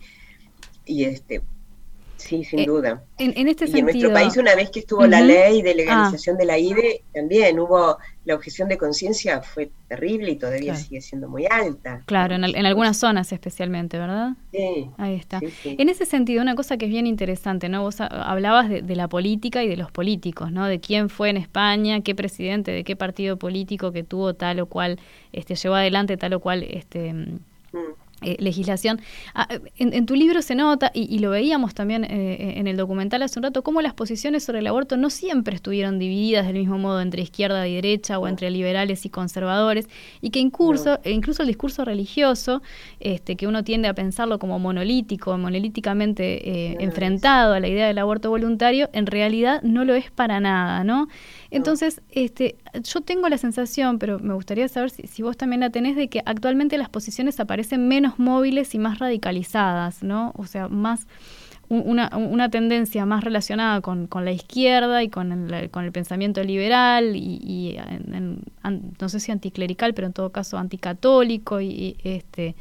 y 0.86 1.06
este 1.06 1.42
Sí, 2.28 2.44
sin 2.44 2.66
duda. 2.66 3.02
En, 3.18 3.48
este 3.48 3.70
y 3.70 3.80
en 3.80 3.86
nuestro 3.86 4.12
país, 4.12 4.36
una 4.36 4.54
vez 4.54 4.70
que 4.70 4.80
estuvo 4.80 5.08
la 5.08 5.22
ley 5.22 5.62
de 5.62 5.74
legalización 5.74 6.36
ah. 6.36 6.40
de 6.40 6.46
la 6.46 6.58
IDE, 6.58 7.04
también 7.14 7.58
hubo 7.58 7.98
la 8.26 8.36
objeción 8.36 8.68
de 8.68 8.78
conciencia, 8.78 9.42
fue 9.42 9.72
terrible 9.88 10.32
y 10.32 10.36
todavía 10.36 10.76
sigue 10.76 11.00
siendo 11.00 11.30
muy 11.30 11.46
alta. 11.50 12.02
Claro, 12.06 12.36
en, 12.36 12.66
algunas 12.66 12.98
zonas 12.98 13.32
especialmente, 13.32 13.98
¿verdad? 13.98 14.32
Sí. 14.52 14.90
Ahí 14.98 15.16
está. 15.16 15.40
En 15.64 15.88
ese 15.88 16.06
sentido, 16.06 16.42
una 16.42 16.56
cosa 16.56 16.76
que 16.76 16.88
es 16.88 16.92
bien 16.92 17.08
interesante, 17.08 17.70
¿no? 17.70 17.84
Vos 17.84 18.02
hablabas 18.02 18.68
de, 18.68 18.96
la 18.98 19.08
política 19.08 19.64
y 19.64 19.70
de 19.70 19.78
los 19.78 19.90
políticos, 19.90 20.52
¿no? 20.52 20.66
De 20.66 20.82
quién 20.82 21.08
fue 21.08 21.30
en 21.30 21.38
España, 21.38 22.02
qué 22.02 22.14
presidente, 22.14 22.72
de 22.72 22.84
qué 22.84 22.98
partido 22.98 23.38
político 23.38 23.94
que 23.94 24.04
tuvo 24.04 24.34
tal 24.34 24.60
o 24.60 24.66
cual, 24.66 25.00
este, 25.32 25.56
llevó 25.56 25.76
adelante 25.76 26.18
tal 26.18 26.34
o 26.34 26.42
cual, 26.42 26.64
este. 26.64 27.16
Eh, 28.24 28.36
legislación. 28.40 29.00
Ah, 29.36 29.48
en, 29.78 30.06
tu 30.08 30.16
libro 30.16 30.42
se 30.42 30.56
nota, 30.56 30.90
y, 30.92 31.20
lo 31.20 31.30
veíamos 31.30 31.76
también 31.76 32.04
eh, 32.04 32.56
en 32.58 32.66
el 32.66 32.76
documental 32.76 33.22
hace 33.22 33.38
un 33.38 33.44
rato, 33.44 33.62
cómo 33.62 33.80
las 33.84 33.94
posiciones 33.94 34.44
sobre 34.44 34.58
el 34.58 34.66
aborto 34.66 34.98
no 34.98 35.12
siempre 35.12 35.54
estuvieron 35.54 36.00
divididas 36.00 36.48
del 36.48 36.56
mismo 36.56 36.80
modo 36.80 37.00
entre 37.00 37.22
izquierda 37.22 37.68
y 37.68 37.76
derecha 37.76 38.18
o 38.18 38.28
entre 38.28 38.50
liberales 38.50 39.06
y 39.06 39.10
conservadores, 39.10 39.88
y 40.20 40.32
que 40.32 40.40
incluso, 40.40 41.00
incluso 41.06 41.44
el 41.44 41.48
discurso 41.48 41.86
religioso, 41.86 42.64
este, 43.00 43.36
que 43.36 43.46
uno 43.46 43.64
tiende 43.64 43.88
a 43.88 43.94
pensarlo 43.94 44.40
como 44.40 44.58
monolítico, 44.58 45.38
monolíticamente 45.38 46.72
eh, 46.72 46.78
enfrentado 46.80 47.54
a 47.54 47.60
la 47.60 47.68
idea 47.68 47.86
del 47.86 48.00
aborto 48.00 48.32
voluntario, 48.32 48.90
en 48.94 49.06
realidad 49.06 49.62
no 49.62 49.86
lo 49.86 49.94
es 49.94 50.10
para 50.10 50.40
nada, 50.40 50.84
¿no? 50.84 51.08
Entonces, 51.50 52.02
este, 52.10 52.58
yo 52.84 53.02
tengo 53.02 53.30
la 53.30 53.38
sensación, 53.38 54.00
pero 54.00 54.20
me 54.20 54.34
gustaría 54.34 54.68
saber 54.68 54.90
si, 54.90 55.22
vos 55.22 55.38
también 55.38 55.62
la 55.62 55.70
tenés, 55.70 55.96
de 55.96 56.10
que 56.10 56.22
actualmente 56.26 56.78
las 56.78 56.90
posiciones 56.90 57.40
aparecen 57.40 57.88
menos 57.88 58.20
móviles 58.20 58.76
y 58.76 58.80
más 58.80 59.00
radicalizadas, 59.00 60.04
¿no? 60.04 60.34
O 60.38 60.46
sea, 60.46 60.68
más 60.68 61.08
una, 61.70 62.10
una 62.16 62.50
tendencia 62.50 63.06
más 63.06 63.24
relacionada 63.24 63.82
con, 63.82 64.08
la 64.24 64.32
izquierda 64.32 65.04
y 65.04 65.10
con 65.10 65.52
el, 65.52 65.70
con 65.70 65.84
el 65.84 65.92
pensamiento 65.92 66.42
liberal 66.44 67.16
y, 67.16 67.78
no 69.00 69.10
sé 69.10 69.20
si 69.20 69.32
anticlerical, 69.32 69.94
pero 69.94 70.08
en 70.08 70.14
todo 70.14 70.32
caso 70.32 70.58
anticatólico 70.58 71.60
y 71.60 71.98
este 72.04 72.56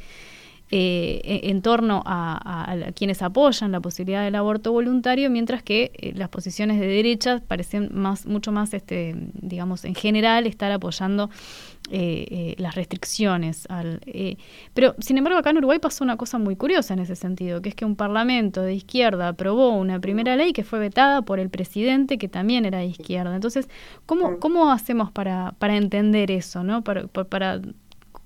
eh, 0.69 1.21
e, 1.23 1.49
en 1.49 1.61
torno 1.61 2.03
a, 2.05 2.91
quienes 2.93 3.21
apoyan 3.21 3.71
la 3.71 3.79
posibilidad 3.79 4.25
del 4.25 4.35
aborto 4.35 4.73
voluntario, 4.73 5.29
mientras 5.29 5.63
que 5.63 5.91
eh, 5.93 6.11
las 6.13 6.27
posiciones 6.27 6.77
de 6.79 6.87
derecha 6.87 7.41
parecen 7.47 7.89
más, 7.93 8.25
mucho 8.25 8.51
más, 8.51 8.73
este, 8.73 9.15
digamos, 9.33 9.85
en 9.85 9.95
general 9.95 10.45
estar 10.45 10.69
apoyando 10.73 11.29
eh, 11.89 12.55
las 12.57 12.75
restricciones. 12.75 13.65
Al, 13.69 14.01
pero, 14.73 14.93
sin 14.99 15.17
embargo, 15.17 15.39
acá 15.39 15.51
en 15.51 15.59
Uruguay 15.59 15.79
pasó 15.79 16.03
una 16.03 16.17
cosa 16.17 16.37
muy 16.37 16.57
curiosa 16.57 16.93
en 16.93 16.99
ese 16.99 17.15
sentido, 17.15 17.61
que 17.61 17.69
es 17.69 17.75
que 17.75 17.85
un 17.85 17.95
parlamento 17.95 18.61
de 18.61 18.73
izquierda 18.73 19.29
aprobó 19.29 19.69
una 19.69 20.01
primera 20.01 20.35
ley 20.35 20.51
que 20.51 20.65
fue 20.65 20.79
vetada 20.79 21.21
por 21.21 21.39
el 21.39 21.49
presidente, 21.49 22.17
que 22.17 22.27
también 22.27 22.65
era 22.65 22.79
de 22.79 22.87
izquierda. 22.87 23.33
Entonces, 23.33 23.69
¿cómo, 24.05 24.37
cómo 24.39 24.69
hacemos 24.69 25.11
para, 25.11 25.53
para 25.59 25.77
entender 25.77 26.29
eso, 26.29 26.61
no? 26.63 26.83
para, 26.83 27.07
para 27.07 27.61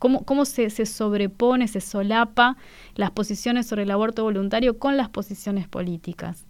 cómo, 0.02 0.26
cómo 0.26 0.46
se, 0.46 0.72
se, 0.72 0.88
sobrepone, 0.88 1.68
se 1.68 1.80
solapa 1.80 2.58
las 2.96 3.12
posiciones 3.12 3.68
sobre 3.68 3.84
el 3.84 3.92
aborto 3.92 4.24
voluntario 4.24 4.80
con 4.80 4.98
las 4.98 5.10
posiciones 5.10 5.68
políticas. 5.68 6.44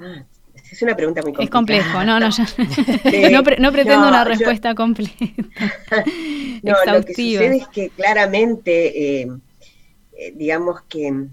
Ah, 0.00 0.24
es 0.72 0.82
una 0.82 0.96
pregunta 0.96 1.22
muy 1.22 1.32
compleja. 1.32 1.44
Es 1.44 1.50
complejo, 1.50 2.04
no, 2.04 2.18
no, 2.18 2.28
no, 3.60 3.72
pretendo 3.72 4.08
una 4.08 4.24
respuesta 4.24 4.74
completa. 4.74 5.12
no, 6.64 6.74
lo 6.84 7.04
que 7.04 7.14
sucede 7.14 7.58
es 7.58 7.68
que 7.68 7.90
claramente, 7.90 9.20
eh, 9.20 9.28
eh, 10.18 10.32
digamos 10.34 10.82
que 10.88 11.28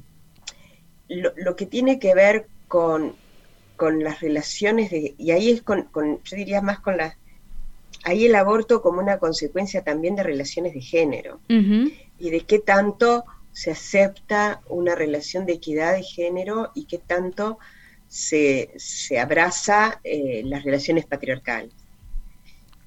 lo, 1.07 1.55
que 1.55 1.65
tiene 1.65 1.97
que 1.97 2.13
ver 2.13 2.45
con, 2.67 3.15
con 3.77 4.03
las 4.03 4.21
relaciones 4.21 4.91
de, 4.91 5.15
y 5.17 5.31
ahí 5.31 5.49
es 5.49 5.63
con, 5.63 5.85
con, 5.85 6.21
yo 6.23 6.37
diría 6.37 6.61
más 6.61 6.79
con 6.81 6.97
las 6.97 7.15
ahí 8.05 8.25
el 8.25 8.35
aborto 8.35 8.81
como 8.81 9.01
una 9.01 9.17
consecuencia 9.17 9.83
también 9.83 10.15
de 10.15 10.23
relaciones 10.23 10.73
de 10.73 10.81
género 10.81 11.39
y 11.49 12.29
de 12.29 12.41
qué 12.41 12.59
tanto 12.59 13.25
se 13.51 13.71
acepta 13.71 14.61
una 14.69 14.95
relación 14.95 15.45
de 15.45 15.53
equidad 15.53 15.93
de 15.93 16.03
género 16.03 16.71
y 16.75 16.85
qué 16.85 16.99
tanto 16.99 17.57
se, 18.07 18.69
abraza 19.19 19.99
eh, 20.03 20.43
las 20.45 20.63
relaciones 20.63 21.05
patriarcales. 21.05 21.73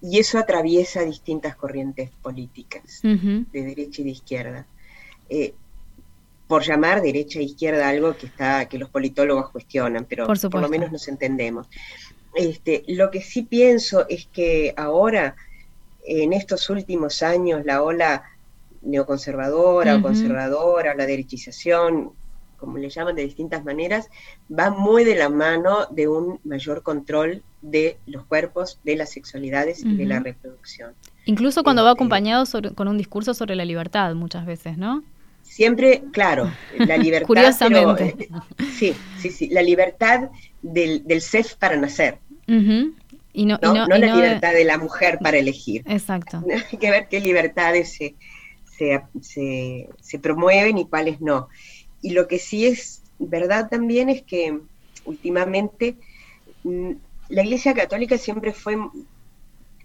Y 0.00 0.20
eso 0.20 0.38
atraviesa 0.38 1.02
distintas 1.02 1.56
corrientes 1.56 2.10
políticas, 2.22 3.00
de 3.02 3.46
derecha 3.52 4.02
y 4.02 4.04
de 4.04 4.10
izquierda. 4.10 4.66
Eh, 5.28 5.54
por 6.46 6.62
llamar 6.62 7.02
derecha 7.02 7.40
e 7.40 7.42
izquierda 7.42 7.88
algo 7.88 8.16
que 8.16 8.26
está 8.26 8.66
que 8.66 8.78
los 8.78 8.88
politólogos 8.88 9.50
cuestionan, 9.50 10.06
pero 10.06 10.26
por 10.26 10.60
lo 10.60 10.68
menos 10.68 10.90
nos 10.90 11.06
entendemos. 11.08 11.68
Este, 12.34 12.84
lo 12.88 13.10
que 13.10 13.20
sí 13.20 13.42
pienso 13.42 14.06
es 14.08 14.26
que 14.26 14.74
ahora, 14.76 15.36
en 16.04 16.32
estos 16.32 16.70
últimos 16.70 17.22
años, 17.22 17.64
la 17.64 17.82
ola 17.82 18.24
neoconservadora 18.82 19.96
o 19.96 20.02
conservadora, 20.02 20.94
la 20.94 21.06
derechización, 21.06 22.12
como 22.58 22.78
le 22.78 22.90
llaman 22.90 23.14
de 23.14 23.22
distintas 23.22 23.64
maneras, 23.64 24.08
va 24.50 24.70
muy 24.70 25.04
de 25.04 25.14
la 25.16 25.28
mano 25.28 25.86
de 25.90 26.08
un 26.08 26.40
mayor 26.44 26.82
control 26.82 27.42
de 27.62 27.98
los 28.06 28.24
cuerpos, 28.24 28.78
de 28.84 28.96
las 28.96 29.10
sexualidades 29.10 29.84
y 29.84 29.96
de 29.96 30.06
la 30.06 30.20
reproducción. 30.20 30.92
Incluso 31.24 31.62
cuando 31.62 31.82
va 31.82 31.90
este, 31.90 31.98
acompañado 31.98 32.44
con 32.74 32.88
un 32.88 32.98
discurso 32.98 33.34
sobre 33.34 33.54
la 33.54 33.64
libertad 33.64 34.14
muchas 34.14 34.46
veces, 34.46 34.78
¿no? 34.78 35.02
Siempre, 35.48 36.02
claro, 36.12 36.52
la 36.76 36.96
libertad. 36.98 37.26
Curiosamente. 37.26 38.28
Eh, 38.30 38.64
sí, 38.72 38.94
sí, 39.18 39.30
sí, 39.30 39.48
la 39.48 39.62
libertad 39.62 40.30
del, 40.62 41.04
del 41.06 41.22
CEF 41.22 41.54
para 41.54 41.76
nacer. 41.76 42.18
y 42.46 43.44
no, 43.44 43.58
no, 43.62 43.86
la 43.86 43.98
libertad 43.98 44.52
de 44.52 44.64
la 44.64 44.78
mujer 44.78 45.18
para 45.20 45.38
elegir. 45.38 45.82
Exacto. 45.86 46.44
Hay 46.70 46.78
que 46.78 46.90
ver 46.90 47.08
qué 47.08 47.20
libertades 47.20 47.92
se, 47.92 48.14
se, 49.20 49.88
se, 50.00 50.18
promueven 50.18 50.78
y 50.78 50.86
cuáles 50.86 51.20
no. 51.20 51.48
Y 52.02 52.10
lo 52.10 52.28
que 52.28 52.38
sí 52.38 52.66
es 52.66 53.02
verdad 53.18 53.68
también 53.68 54.08
es 54.08 54.22
que 54.22 54.60
últimamente 55.04 55.96
mm, 56.62 56.92
la 57.30 57.42
Iglesia 57.42 57.74
Católica 57.74 58.16
siempre 58.18 58.52
fue 58.52 58.76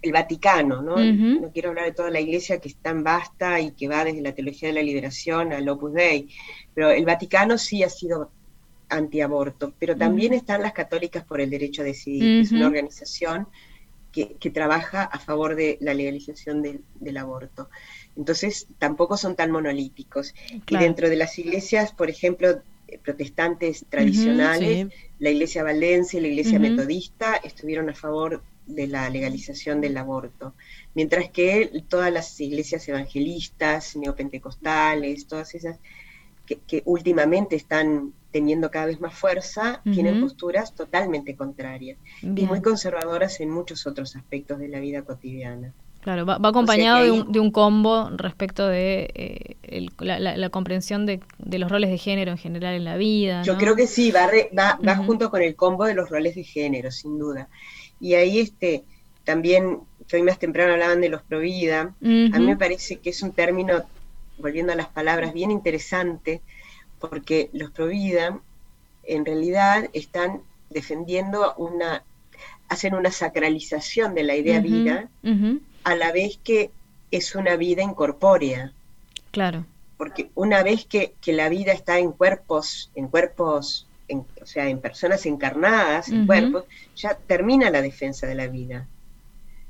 el 0.04 0.12
Vaticano, 0.12 0.82
¿no? 0.82 0.96
No 0.96 1.50
quiero 1.50 1.70
hablar 1.70 1.86
de 1.86 1.92
toda 1.92 2.10
la 2.10 2.20
iglesia 2.20 2.60
que 2.60 2.68
es 2.68 2.76
tan 2.76 3.02
vasta 3.02 3.58
y 3.58 3.72
que 3.72 3.88
va 3.88 4.04
desde 4.04 4.20
la 4.20 4.34
teología 4.34 4.68
de 4.68 4.74
la 4.74 4.82
liberación 4.82 5.52
al 5.52 5.68
Opus 5.68 5.94
Dei, 5.94 6.28
pero 6.74 6.90
el 6.90 7.06
Vaticano 7.06 7.56
sí 7.56 7.82
ha 7.82 7.88
sido 7.88 8.30
antiaborto, 8.90 9.72
pero 9.78 9.96
también 9.96 10.34
están 10.34 10.60
las 10.60 10.74
católicas 10.74 11.24
por 11.24 11.40
el 11.40 11.48
derecho 11.48 11.80
a 11.80 11.86
decidir, 11.86 12.42
es 12.42 12.52
una 12.52 12.66
organización 12.66 13.48
que, 14.12 14.50
trabaja 14.50 15.02
a 15.02 15.18
favor 15.18 15.56
de 15.56 15.78
la 15.80 15.94
legalización 15.94 16.62
del 16.62 17.16
aborto. 17.16 17.68
Entonces, 18.14 18.68
tampoco 18.78 19.16
son 19.16 19.34
tan 19.34 19.50
monolíticos. 19.50 20.34
Y 20.68 20.76
dentro 20.76 21.08
de 21.08 21.16
las 21.16 21.36
iglesias, 21.38 21.92
por 21.92 22.10
ejemplo, 22.10 22.60
protestantes 23.02 23.84
tradicionales, 23.88 24.86
la 25.18 25.30
iglesia 25.30 25.64
Valencia 25.64 26.18
y 26.18 26.22
la 26.22 26.28
iglesia 26.28 26.60
metodista 26.60 27.34
estuvieron 27.42 27.88
a 27.88 27.94
favor 27.94 28.42
de 28.66 28.86
la 28.86 29.08
legalización 29.10 29.80
del 29.80 29.96
aborto, 29.96 30.54
mientras 30.94 31.28
que 31.30 31.70
todas 31.88 32.12
las 32.12 32.40
iglesias 32.40 32.88
evangelistas, 32.88 33.96
neopentecostales, 33.96 35.26
todas 35.26 35.54
esas 35.54 35.78
que, 36.46 36.82
últimamente 36.84 37.56
están 37.56 38.12
teniendo 38.30 38.70
cada 38.70 38.86
vez 38.86 39.00
más 39.00 39.14
fuerza, 39.14 39.80
tienen 39.84 40.20
posturas 40.20 40.74
totalmente 40.74 41.36
contrarias 41.36 41.98
y 42.20 42.44
muy 42.46 42.60
conservadoras 42.60 43.40
en 43.40 43.50
muchos 43.50 43.86
otros 43.86 44.16
aspectos 44.16 44.58
de 44.58 44.68
la 44.68 44.80
vida 44.80 45.02
cotidiana. 45.02 45.72
Claro, 46.04 46.26
va, 46.26 46.36
acompañado 46.42 47.24
de, 47.24 47.40
un, 47.40 47.50
combo 47.50 48.10
respecto 48.10 48.68
de 48.68 49.08
eh, 49.14 49.86
la, 50.00 50.50
comprensión 50.50 51.06
de, 51.06 51.20
los 51.38 51.70
roles 51.70 51.88
de 51.88 51.96
género 51.96 52.30
en 52.30 52.36
general 52.36 52.74
en 52.74 52.84
la 52.84 52.98
vida. 52.98 53.42
Yo 53.42 53.56
creo 53.56 53.74
que 53.74 53.86
sí, 53.86 54.10
va, 54.10 54.28
va, 54.54 54.96
junto 54.96 55.30
con 55.30 55.40
el 55.40 55.56
combo 55.56 55.86
de 55.86 55.94
los 55.94 56.10
roles 56.10 56.34
de 56.34 56.44
género, 56.44 56.90
sin 56.90 57.18
duda. 57.18 57.48
Y 58.00 58.14
ahí 58.14 58.40
este, 58.40 58.84
también, 59.24 59.80
que 60.08 60.16
hoy 60.16 60.22
más 60.22 60.38
temprano 60.38 60.72
hablaban 60.72 61.00
de 61.00 61.08
los 61.08 61.22
provida, 61.22 61.94
a 62.02 62.04
mí 62.04 62.46
me 62.46 62.56
parece 62.56 62.96
que 62.96 63.10
es 63.10 63.22
un 63.22 63.32
término, 63.32 63.84
volviendo 64.38 64.72
a 64.72 64.76
las 64.76 64.88
palabras, 64.88 65.32
bien 65.32 65.50
interesante, 65.50 66.40
porque 66.98 67.50
los 67.52 67.70
provida 67.70 68.40
en 69.06 69.24
realidad 69.24 69.88
están 69.92 70.42
defendiendo 70.70 71.54
una, 71.56 72.02
hacen 72.68 72.94
una 72.94 73.10
sacralización 73.10 74.14
de 74.14 74.22
la 74.22 74.36
idea 74.36 74.60
vida, 74.60 75.08
a 75.84 75.94
la 75.94 76.12
vez 76.12 76.38
que 76.42 76.70
es 77.10 77.34
una 77.34 77.56
vida 77.56 77.82
incorpórea. 77.82 78.72
Claro. 79.30 79.66
Porque 79.96 80.30
una 80.34 80.62
vez 80.62 80.86
que, 80.86 81.14
que 81.20 81.32
la 81.32 81.48
vida 81.48 81.72
está 81.72 81.98
en 81.98 82.12
cuerpos, 82.12 82.90
en 82.94 83.08
cuerpos 83.08 83.86
o 84.10 84.46
sea, 84.46 84.68
en 84.68 84.80
personas 84.80 85.24
encarnadas, 85.26 86.08
en 86.08 86.26
cuerpos, 86.26 86.64
ya 86.96 87.14
termina 87.14 87.70
la 87.70 87.82
defensa 87.82 88.26
de 88.26 88.34
la 88.34 88.46
vida. 88.46 88.86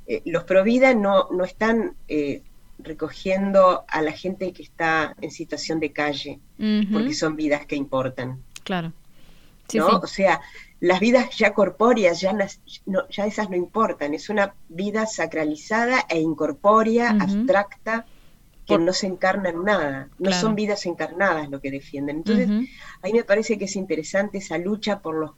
Eh, 0.07 0.23
los 0.25 0.45
provida 0.45 0.95
no, 0.95 1.29
no 1.31 1.45
están 1.45 1.95
eh, 2.09 2.43
recogiendo 2.79 3.85
a 3.89 4.03
la 4.03 4.13
gente 4.13 4.53
que 4.53 4.63
está 4.63 5.15
en 5.21 5.31
situación 5.31 5.81
de 5.81 5.93
calle, 5.93 6.41
porque 6.93 7.15
son 7.15 7.37
vidas 7.37 7.67
que 7.67 7.77
importan. 7.77 8.43
Claro. 8.65 8.93
¿no? 9.73 9.87
O 9.99 10.07
sea, 10.07 10.41
las 10.81 11.01
vidas 11.01 11.31
ya 11.37 11.55
corpóreas, 11.55 12.21
ya, 12.21 12.37
ya 13.11 13.27
esas 13.27 13.49
no 13.49 13.57
importan, 13.57 14.13
es 14.15 14.29
una 14.29 14.55
vida 14.69 15.07
sacralizada 15.07 16.05
e 16.09 16.21
incorpórea, 16.21 17.17
abstracta, 17.21 18.07
que 18.67 18.79
no 18.79 18.93
se 18.93 19.07
encarna 19.07 19.51
en 19.51 19.63
nada, 19.63 20.09
no 20.19 20.33
son 20.33 20.55
vidas 20.55 20.87
encarnadas 20.87 21.51
lo 21.51 21.61
que 21.61 21.71
defienden. 21.71 22.19
Entonces, 22.19 22.49
a 22.49 23.07
mí 23.07 23.13
me 23.13 23.25
parece 23.25 23.59
que 23.59 23.67
es 23.67 23.77
interesante 23.77 24.39
esa 24.39 24.59
lucha 24.59 25.01
por 25.01 25.17
los, 25.17 25.33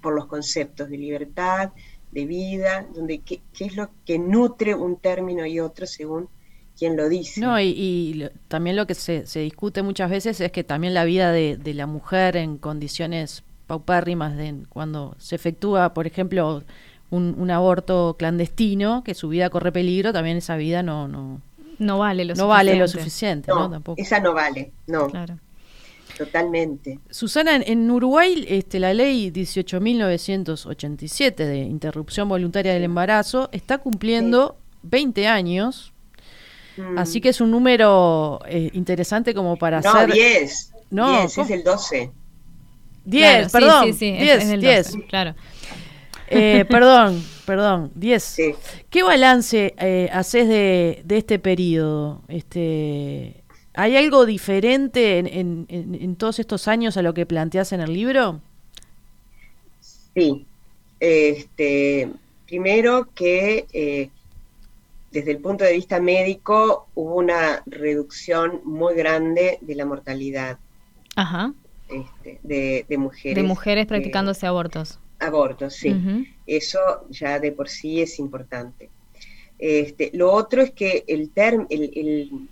por 0.00 0.14
los 0.14 0.26
conceptos 0.26 0.90
de 0.90 0.98
libertad, 0.98 1.70
de 2.10 2.26
vida, 2.26 2.86
donde 2.94 3.20
qué, 3.20 3.42
es 3.58 3.76
lo 3.76 3.90
que 4.04 4.18
nutre 4.18 4.74
un 4.74 4.96
término 4.96 5.46
y 5.46 5.60
otro 5.60 5.86
según 5.86 6.28
quien 6.76 6.96
lo 6.96 7.08
dice. 7.08 7.40
No, 7.40 7.58
y, 7.60 8.28
también 8.48 8.76
lo 8.76 8.86
que 8.86 8.94
se, 8.94 9.26
se, 9.26 9.40
discute 9.40 9.82
muchas 9.82 10.10
veces 10.10 10.40
es 10.40 10.50
que 10.50 10.64
también 10.64 10.94
la 10.94 11.04
vida 11.04 11.30
de, 11.32 11.56
de 11.56 11.74
la 11.74 11.86
mujer 11.86 12.36
en 12.36 12.58
condiciones 12.58 13.44
paupérrimas, 13.66 14.36
de, 14.36 14.64
cuando 14.68 15.14
se 15.18 15.36
efectúa, 15.36 15.94
por 15.94 16.06
ejemplo, 16.06 16.62
un, 17.10 17.34
un, 17.38 17.50
aborto 17.50 18.16
clandestino, 18.18 19.04
que 19.04 19.14
su 19.14 19.28
vida 19.28 19.50
corre 19.50 19.70
peligro, 19.70 20.12
también 20.12 20.38
esa 20.38 20.56
vida 20.56 20.82
no, 20.82 21.08
no, 21.08 21.40
no 21.82 21.98
vale 21.98 22.24
lo 22.24 22.34
no 22.34 22.36
suficiente. 22.36 22.48
Vale 22.48 22.76
lo 22.76 22.88
suficiente 22.88 23.48
no, 23.48 23.70
Tampoco. 23.70 24.00
Esa 24.00 24.20
no 24.20 24.32
vale, 24.32 24.72
no. 24.86 25.08
Claro. 25.08 25.36
Totalmente. 26.16 27.00
Susana, 27.10 27.56
en 27.56 27.90
Uruguay 27.90 28.46
este, 28.48 28.78
la 28.78 28.94
ley 28.94 29.30
18.987 29.30 31.34
de 31.34 31.58
interrupción 31.58 32.28
voluntaria 32.28 32.72
del 32.74 32.84
embarazo 32.84 33.48
está 33.52 33.78
cumpliendo 33.78 34.56
20 34.82 35.26
años, 35.26 35.92
mm. 36.76 36.98
así 36.98 37.20
que 37.20 37.30
es 37.30 37.40
un 37.40 37.50
número 37.50 38.38
eh, 38.46 38.70
interesante 38.74 39.34
como 39.34 39.56
para 39.56 39.80
no, 39.80 39.90
hacer... 39.90 40.12
10. 40.12 40.72
No, 40.90 41.18
10, 41.20 41.38
es 41.38 41.50
el 41.50 41.64
12. 41.64 42.12
10, 43.04 43.52
perdón. 43.52 43.86
Sí, 43.86 43.92
sí, 43.94 44.12
10, 44.12 44.60
10. 44.60 44.96
claro. 45.08 45.34
Eh, 46.32 46.64
perdón, 46.68 47.22
perdón, 47.44 47.90
10. 47.94 48.36
¿Qué 48.88 49.02
balance 49.02 49.74
eh, 49.78 50.08
haces 50.12 50.48
de, 50.48 51.02
de, 51.04 51.18
este 51.18 51.38
periodo? 51.38 52.22
Este, 52.28 53.42
¿Hay 53.74 53.96
algo 53.96 54.26
diferente 54.26 55.18
en, 55.18 55.66
en, 55.68 56.16
todos 56.16 56.38
estos 56.38 56.68
años 56.68 56.96
a 56.96 57.02
lo 57.02 57.14
que 57.14 57.26
planteas 57.26 57.72
en 57.72 57.80
el 57.80 57.92
libro? 57.92 58.40
Sí. 60.14 60.46
Este, 61.00 62.08
primero 62.46 63.08
que 63.14 63.66
eh, 63.72 64.10
desde 65.10 65.32
el 65.32 65.38
punto 65.38 65.64
de 65.64 65.72
vista 65.72 66.00
médico 66.00 66.86
hubo 66.94 67.16
una 67.16 67.62
reducción 67.66 68.60
muy 68.64 68.94
grande 68.94 69.58
de 69.60 69.74
la 69.74 69.84
mortalidad 69.84 70.58
Ajá. 71.16 71.52
Este, 71.88 72.38
de, 72.42 72.86
de, 72.88 72.98
mujeres. 72.98 73.36
De 73.36 73.42
mujeres 73.42 73.86
practicándose 73.86 74.46
abortos. 74.46 74.98
Abortos, 75.22 75.74
sí. 75.74 75.94
Eso 76.46 77.06
ya 77.10 77.38
de 77.38 77.52
por 77.52 77.68
sí 77.68 78.00
es 78.00 78.18
importante. 78.18 78.90
Este, 79.58 80.10
lo 80.14 80.32
otro 80.32 80.60
es 80.62 80.72
que 80.72 81.04
el, 81.06 81.30
term, 81.30 81.66
el, 81.70 82.48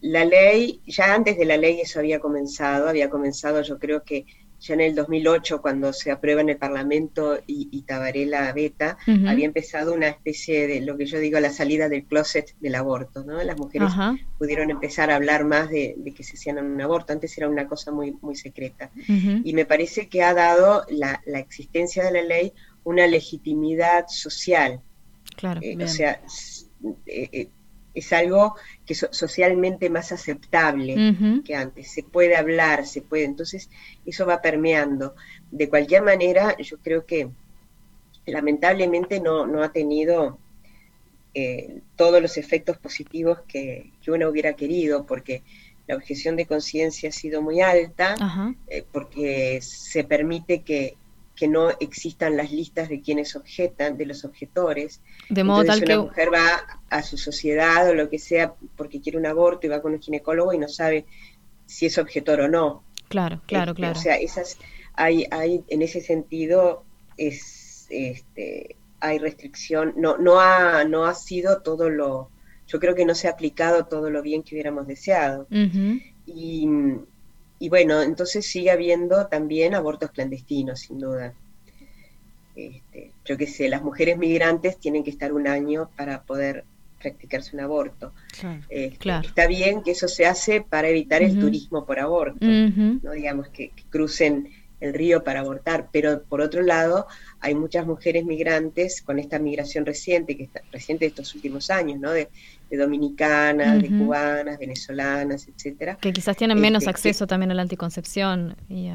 la 0.00 0.24
ley, 0.24 0.80
ya 0.86 1.14
antes 1.14 1.36
de 1.36 1.44
la 1.44 1.56
ley 1.56 1.80
eso 1.80 1.98
había 1.98 2.20
comenzado, 2.20 2.88
había 2.88 3.10
comenzado 3.10 3.60
yo 3.62 3.78
creo 3.78 4.04
que 4.04 4.24
ya 4.60 4.74
en 4.74 4.80
el 4.80 4.94
2008, 4.94 5.62
cuando 5.62 5.92
se 5.92 6.10
aprueba 6.10 6.40
en 6.40 6.48
el 6.48 6.56
Parlamento 6.56 7.38
y, 7.46 7.68
y 7.70 7.82
Tabaré 7.82 8.26
la 8.26 8.52
beta, 8.52 8.98
había 9.26 9.46
empezado 9.46 9.94
una 9.94 10.08
especie 10.08 10.66
de 10.66 10.80
lo 10.80 10.96
que 10.96 11.06
yo 11.06 11.18
digo, 11.18 11.38
la 11.38 11.50
salida 11.50 11.88
del 11.88 12.04
closet 12.04 12.54
del 12.60 12.74
aborto, 12.74 13.24
¿no? 13.24 13.42
Las 13.42 13.56
mujeres 13.56 13.92
pudieron 14.36 14.70
empezar 14.70 15.10
a 15.10 15.16
hablar 15.16 15.44
más 15.44 15.70
de, 15.70 15.96
que 16.14 16.24
se 16.24 16.36
hacían 16.36 16.58
un 16.58 16.80
aborto, 16.80 17.12
antes 17.12 17.36
era 17.38 17.48
una 17.48 17.68
cosa 17.68 17.92
muy, 17.92 18.16
muy 18.20 18.34
secreta. 18.34 18.90
Y 19.06 19.52
me 19.52 19.64
parece 19.64 20.08
que 20.08 20.22
ha 20.22 20.34
dado 20.34 20.84
la, 20.90 21.22
la, 21.26 21.38
existencia 21.38 22.04
de 22.04 22.12
la 22.12 22.22
ley 22.22 22.52
una 22.84 23.06
legitimidad 23.06 24.06
social. 24.08 24.80
Claro. 25.36 25.60
Eh, 25.62 25.76
o 25.82 25.86
sea, 25.86 26.20
eh, 27.06 27.28
eh, 27.32 27.48
es 27.94 28.12
algo 28.12 28.54
que 28.86 28.92
es 28.92 29.06
socialmente 29.10 29.90
más 29.90 30.12
aceptable 30.12 31.42
que 31.44 31.54
antes. 31.54 31.90
Se 31.90 32.02
puede 32.02 32.36
hablar, 32.36 32.86
se 32.86 33.02
puede. 33.02 33.24
Entonces, 33.24 33.70
eso 34.06 34.26
va 34.26 34.40
permeando. 34.40 35.14
De 35.50 35.68
cualquier 35.68 36.02
manera, 36.02 36.56
yo 36.58 36.78
creo 36.78 37.06
que 37.06 37.28
lamentablemente 38.26 39.20
no, 39.20 39.46
no 39.46 39.62
ha 39.62 39.72
tenido 39.72 40.38
eh, 41.34 41.82
todos 41.96 42.20
los 42.22 42.36
efectos 42.36 42.78
positivos 42.78 43.40
que, 43.46 43.92
uno 44.06 44.28
hubiera 44.28 44.54
querido, 44.54 45.04
porque 45.04 45.42
la 45.86 45.94
objeción 45.96 46.34
de 46.34 46.46
conciencia 46.46 47.10
ha 47.10 47.12
sido 47.12 47.42
muy 47.42 47.60
alta, 47.60 48.16
eh, 48.68 48.84
porque 48.90 49.60
se 49.60 50.02
permite 50.02 50.62
que, 50.62 50.96
que 51.38 51.46
no 51.46 51.70
existan 51.78 52.36
las 52.36 52.50
listas 52.50 52.88
de 52.88 53.00
quienes 53.00 53.36
objetan, 53.36 53.96
de 53.96 54.06
los 54.06 54.24
objetores. 54.24 55.00
De 55.30 55.44
modo 55.44 55.64
tal 55.64 55.78
que 55.78 55.94
una 55.94 56.02
mujer 56.02 56.30
va 56.34 56.80
a 56.90 57.02
su 57.04 57.16
sociedad 57.16 57.88
o 57.88 57.94
lo 57.94 58.10
que 58.10 58.18
sea 58.18 58.54
porque 58.76 59.00
quiere 59.00 59.18
un 59.18 59.26
aborto 59.26 59.66
y 59.66 59.70
va 59.70 59.80
con 59.80 59.92
un 59.92 60.00
ginecólogo 60.00 60.52
y 60.52 60.58
no 60.58 60.68
sabe 60.68 61.06
si 61.66 61.86
es 61.86 61.96
objetor 61.96 62.40
o 62.40 62.48
no. 62.48 62.82
Claro, 63.08 63.40
claro, 63.46 63.70
este, 63.70 63.80
claro. 63.80 63.98
O 63.98 64.02
sea, 64.02 64.16
esas 64.16 64.58
hay 64.94 65.26
hay 65.30 65.62
en 65.68 65.82
ese 65.82 66.00
sentido 66.00 66.82
es 67.16 67.86
este 67.88 68.74
hay 68.98 69.18
restricción, 69.18 69.94
no 69.96 70.18
no 70.18 70.40
ha 70.40 70.84
no 70.84 71.04
ha 71.04 71.14
sido 71.14 71.62
todo 71.62 71.88
lo 71.88 72.30
yo 72.66 72.80
creo 72.80 72.96
que 72.96 73.04
no 73.04 73.14
se 73.14 73.28
ha 73.28 73.30
aplicado 73.30 73.86
todo 73.86 74.10
lo 74.10 74.22
bien 74.22 74.42
que 74.42 74.56
hubiéramos 74.56 74.88
deseado. 74.88 75.46
Y 76.26 76.68
y 77.58 77.68
bueno, 77.68 78.02
entonces 78.02 78.46
sigue 78.46 78.70
habiendo 78.70 79.26
también 79.26 79.74
abortos 79.74 80.10
clandestinos, 80.10 80.80
sin 80.80 80.98
duda. 80.98 81.34
Este, 82.54 83.12
yo 83.24 83.36
qué 83.36 83.46
sé, 83.46 83.68
las 83.68 83.82
mujeres 83.82 84.18
migrantes 84.18 84.78
tienen 84.78 85.04
que 85.04 85.10
estar 85.10 85.32
un 85.32 85.46
año 85.46 85.90
para 85.96 86.22
poder 86.22 86.64
practicarse 87.00 87.54
un 87.54 87.62
aborto. 87.62 88.12
Este, 88.68 89.10
está 89.22 89.46
bien 89.46 89.82
que 89.82 89.92
eso 89.92 90.08
se 90.08 90.26
hace 90.26 90.60
para 90.60 90.88
evitar 90.88 91.22
el 91.22 91.38
turismo 91.38 91.84
por 91.84 92.00
aborto, 92.00 92.44
no 92.44 93.12
digamos 93.12 93.48
que, 93.48 93.72
crucen 93.90 94.50
el 94.80 94.94
río 94.94 95.24
para 95.24 95.40
abortar, 95.40 95.88
pero 95.92 96.22
por 96.22 96.40
otro 96.40 96.62
lado 96.62 97.06
hay 97.40 97.54
muchas 97.54 97.86
mujeres 97.86 98.24
migrantes 98.24 99.02
con 99.02 99.18
esta 99.18 99.38
migración 99.38 99.84
reciente, 99.84 100.36
que 100.36 100.44
está 100.44 100.62
reciente 100.72 101.04
de 101.04 101.10
estos 101.10 101.34
últimos 101.34 101.70
años, 101.70 101.98
¿no? 101.98 102.10
De, 102.10 102.28
dominicanas, 102.70 103.80
de 103.80 103.88
cubanas, 103.88 104.58
venezolanas, 104.58 105.48
etcétera. 105.48 105.96
Que 105.98 106.12
quizás 106.12 106.36
tienen 106.36 106.60
menos 106.60 106.82
este, 106.82 106.90
acceso 106.90 107.26
también 107.26 107.50
a 107.50 107.54
la 107.54 107.62
anticoncepción 107.62 108.56
y 108.68 108.90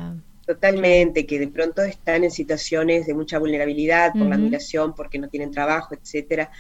Totalmente, 0.46 1.26
que 1.26 1.39
de 1.39 1.48
pronto 1.48 1.82
están 1.82 2.26
en 2.26 2.30
situaciones 2.30 3.08
de 3.08 3.13
mucha 3.13 3.39
vulnerabilidad 3.39 4.12
por 4.12 4.28
la 4.28 4.38
migración, 4.38 4.93
porque 4.93 5.17
no 5.17 5.30
tienen 5.30 5.52
trabajo, 5.52 5.96
etcétera, 5.96 6.52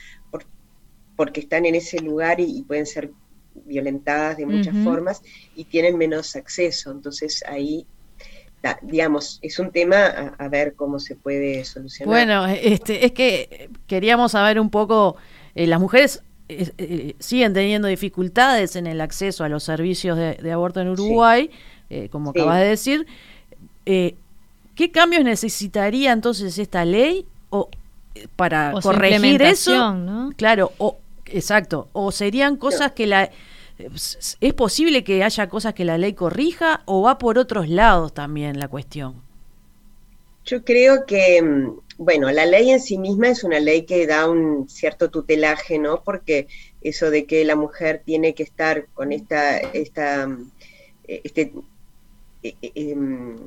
porque 1.17 1.41
están 1.41 1.65
en 1.65 1.75
ese 1.75 1.99
lugar 1.99 2.39
y, 2.39 2.63
pueden 2.63 2.85
ser 2.85 3.11
violentadas 3.65 4.37
de 4.37 4.45
muchas 4.45 4.75
formas 4.83 5.21
y 5.55 5.65
tienen 5.65 5.97
menos 5.97 6.35
acceso. 6.35 6.91
Entonces 6.91 7.43
ahí 7.45 7.85
digamos, 8.81 9.39
es 9.41 9.59
un 9.59 9.71
tema 9.71 10.05
a, 10.37 10.47
ver 10.47 10.73
cómo 10.75 10.99
se 10.99 11.15
puede 11.15 11.63
solucionar. 11.65 12.07
Bueno, 12.07 12.47
este, 12.47 13.05
es 13.05 13.11
que 13.11 13.69
queríamos 13.87 14.31
saber 14.31 14.59
un 14.59 14.69
poco, 14.69 15.17
eh, 15.55 15.67
las 15.67 15.79
mujeres 15.79 16.23
eh, 16.47 16.71
eh, 16.77 17.15
siguen 17.19 17.53
teniendo 17.53 17.87
dificultades 17.87 18.75
en 18.75 18.87
el 18.87 19.01
acceso 19.01 19.43
a 19.43 19.49
los 19.49 19.63
servicios 19.63 20.17
de, 20.17 20.51
aborto 20.51 20.79
en 20.79 20.89
Uruguay, 20.89 21.49
como 22.11 22.31
acabas 22.31 22.59
de 22.59 22.65
decir. 22.65 23.07
¿Qué 23.85 24.91
cambios 24.91 25.23
necesitaría 25.23 26.11
entonces 26.11 26.57
esta 26.57 26.83
ley 26.85 27.27
o 27.49 27.69
para 28.35 28.73
corregir 28.81 29.41
eso? 29.41 30.31
Claro, 30.35 30.71
o 30.77 30.97
exacto, 31.25 31.89
o 31.93 32.11
serían 32.11 32.55
cosas 32.55 32.93
que 32.93 33.07
la 33.07 33.29
¿Es 33.77 34.53
posible 34.53 35.03
que 35.03 35.23
haya 35.23 35.49
cosas 35.49 35.73
que 35.73 35.85
la 35.85 35.97
ley 35.97 36.13
corrija 36.13 36.83
o 36.85 37.01
va 37.01 37.17
por 37.17 37.37
otros 37.37 37.69
lados 37.69 38.13
también 38.13 38.59
la 38.59 38.67
cuestión? 38.67 39.21
Yo 40.45 40.63
creo 40.63 41.05
que, 41.05 41.41
mm, 41.41 41.79
bueno, 41.97 42.29
la 42.31 42.45
ley 42.45 42.69
en 42.69 42.79
sí 42.79 42.97
misma 42.97 43.29
es 43.29 43.43
una 43.43 43.59
ley 43.59 43.83
que 43.83 44.05
da 44.05 44.29
un 44.29 44.69
cierto 44.69 45.09
tutelaje, 45.09 45.79
¿no? 45.79 46.03
Porque 46.03 46.47
eso 46.81 47.09
de 47.09 47.25
que 47.25 47.45
la 47.45 47.55
mujer 47.55 48.01
tiene 48.05 48.33
que 48.35 48.43
estar 48.43 48.87
con 48.93 49.11
esta, 49.11 49.57
esta, 49.57 50.27
mm, 50.27 50.51
este, 51.07 51.53
eh, 52.43 52.55
eh, 52.61 52.71
em, 52.75 53.37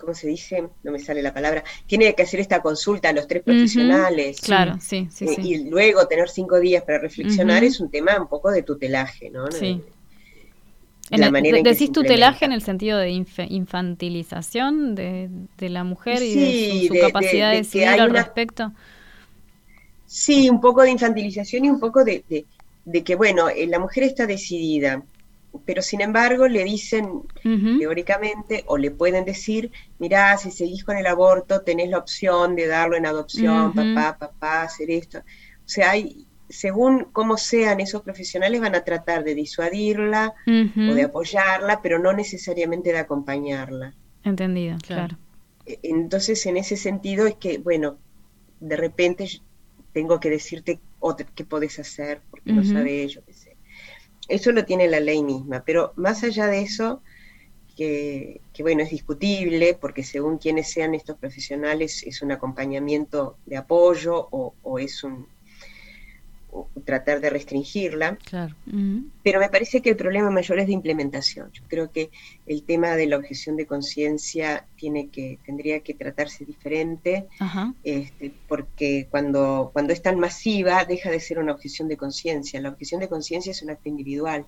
¿cómo 0.00 0.14
se 0.14 0.26
dice? 0.26 0.68
No 0.82 0.90
me 0.90 0.98
sale 0.98 1.22
la 1.22 1.32
palabra, 1.32 1.62
tiene 1.86 2.14
que 2.14 2.22
hacer 2.22 2.40
esta 2.40 2.60
consulta 2.60 3.10
a 3.10 3.12
los 3.12 3.26
tres 3.28 3.42
profesionales. 3.42 4.40
claro, 4.40 4.78
sí, 4.80 5.08
sí, 5.10 5.26
eh, 5.26 5.36
Y 5.42 5.70
luego 5.70 6.06
tener 6.08 6.28
cinco 6.28 6.58
días 6.58 6.82
para 6.82 6.98
reflexionar 6.98 7.62
es 7.62 7.78
un 7.80 7.90
tema 7.90 8.20
un 8.20 8.28
poco 8.28 8.50
de 8.50 8.62
tutelaje, 8.62 9.30
¿no? 9.30 9.50
Sí. 9.52 9.82
La 11.10 11.30
manera 11.30 11.58
en 11.58 11.64
¿Decís 11.64 11.90
tutelaje 11.90 12.44
en 12.44 12.52
el 12.52 12.62
sentido 12.62 12.98
de 12.98 13.10
infantilización 13.10 14.94
de, 14.94 15.28
la 15.58 15.82
mujer 15.82 16.22
y 16.22 16.34
de 16.34 16.88
su, 16.88 16.94
capacidad 17.00 17.50
de, 17.50 17.58
decidir 17.58 17.88
al 17.88 18.10
respecto? 18.10 18.72
Sí, 20.06 20.48
un 20.48 20.60
poco 20.60 20.82
de 20.82 20.90
infantilización 20.90 21.64
y 21.64 21.70
un 21.70 21.80
poco 21.80 22.04
de, 22.04 22.24
que, 23.04 23.14
bueno, 23.16 23.48
eh, 23.48 23.66
la 23.66 23.78
mujer 23.78 24.04
está 24.04 24.26
decidida 24.26 25.02
pero 25.64 25.82
sin 25.82 26.00
embargo 26.00 26.46
le 26.48 26.64
dicen 26.64 27.22
teóricamente 27.42 28.64
o 28.66 28.78
le 28.78 28.90
pueden 28.90 29.24
decir, 29.24 29.72
mirá, 29.98 30.36
si 30.36 30.50
seguís 30.50 30.84
con 30.84 30.96
el 30.96 31.06
aborto 31.06 31.62
tenés 31.62 31.90
la 31.90 31.98
opción 31.98 32.56
de 32.56 32.66
darlo 32.66 32.96
en 32.96 33.06
adopción, 33.06 33.72
papá, 33.72 34.16
papá, 34.18 34.62
hacer 34.62 34.90
esto. 34.90 35.18
O 35.18 35.68
sea, 35.72 35.90
hay, 35.92 36.26
según 36.48 37.06
cómo 37.12 37.36
sean 37.36 37.80
esos 37.80 38.02
profesionales 38.02 38.60
van 38.60 38.74
a 38.74 38.84
tratar 38.84 39.24
de 39.24 39.34
disuadirla 39.34 40.34
o 40.46 40.94
de 40.94 41.02
apoyarla, 41.02 41.80
pero 41.82 41.98
no 41.98 42.12
necesariamente 42.12 42.92
de 42.92 42.98
acompañarla. 42.98 43.94
Entendido, 44.24 44.76
claro. 44.86 45.16
E, 45.66 45.78
entonces, 45.82 46.44
en 46.46 46.56
ese 46.56 46.76
sentido 46.76 47.26
es 47.26 47.36
que, 47.36 47.58
bueno, 47.58 47.98
de 48.60 48.76
repente 48.76 49.28
tengo 49.92 50.20
que 50.20 50.30
decirte 50.30 50.80
qué 51.34 51.44
podés 51.44 51.78
hacer, 51.78 52.20
porque 52.30 52.52
no 52.52 52.64
sabe 52.64 53.08
yo 53.08 53.24
qué 53.24 53.32
sé. 53.32 53.49
Eso 54.30 54.52
lo 54.52 54.64
tiene 54.64 54.88
la 54.88 55.00
ley 55.00 55.22
misma, 55.22 55.64
pero 55.66 55.92
más 55.96 56.22
allá 56.22 56.46
de 56.46 56.62
eso, 56.62 57.02
que, 57.76 58.40
bueno, 58.60 58.82
es 58.82 58.90
discutible, 58.90 59.74
porque 59.74 60.04
según 60.04 60.38
quienes 60.38 60.70
sean 60.70 60.94
estos 60.94 61.16
profesionales 61.18 62.02
es 62.06 62.22
un 62.22 62.30
acompañamiento 62.30 63.36
de 63.46 63.56
apoyo 63.56 64.28
o 64.30 64.78
es 64.78 65.02
un, 65.02 65.26
tratar 66.84 67.20
de 67.20 67.30
restringirla. 67.30 68.18
Pero 69.22 69.40
me 69.40 69.48
parece 69.48 69.80
que 69.82 69.90
el 69.90 69.96
problema 69.96 70.30
mayor 70.30 70.58
es 70.58 70.66
de 70.66 70.72
implementación. 70.72 71.50
Yo 71.52 71.62
creo 71.68 71.90
que 71.90 72.10
el 72.46 72.62
tema 72.62 72.96
de 72.96 73.06
la 73.06 73.16
objeción 73.16 73.56
de 73.56 73.66
conciencia 73.66 74.66
tiene 74.76 75.08
que, 75.08 75.38
tendría 75.44 75.80
que 75.80 75.94
tratarse 75.94 76.44
diferente, 76.44 77.26
este, 77.84 78.32
porque 78.48 79.06
cuando, 79.10 79.70
cuando 79.72 79.92
es 79.92 80.02
tan 80.02 80.18
masiva 80.18 80.84
deja 80.84 81.10
de 81.10 81.20
ser 81.20 81.38
una 81.38 81.52
objeción 81.52 81.88
de 81.88 81.96
conciencia. 81.96 82.60
La 82.60 82.70
objeción 82.70 83.00
de 83.00 83.08
conciencia 83.08 83.52
es 83.52 83.62
un 83.62 83.70
acto 83.70 83.88
individual. 83.88 84.46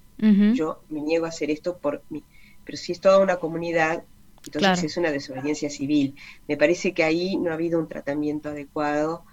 Yo 0.55 0.83
me 0.89 1.01
niego 1.01 1.27
a 1.27 1.31
hacer 1.31 1.51
esto 1.51 1.79
por 1.79 2.03
mí. 2.11 2.23
Pero 2.65 2.79
si 2.79 2.93
es 2.93 3.01
toda 3.01 3.19
una 3.19 3.37
comunidad, 3.37 4.05
entonces 4.45 4.85
es 4.85 4.97
una 4.97 5.11
desobediencia 5.11 5.71
civil. 5.71 6.15
Me 6.49 6.57
parece 6.57 6.93
que 6.93 7.05
ahí 7.05 7.37
no 7.37 7.51
ha 7.51 7.55
habido 7.55 7.79
un 7.79 7.89
tratamiento 7.89 8.49
adecuado 8.49 9.25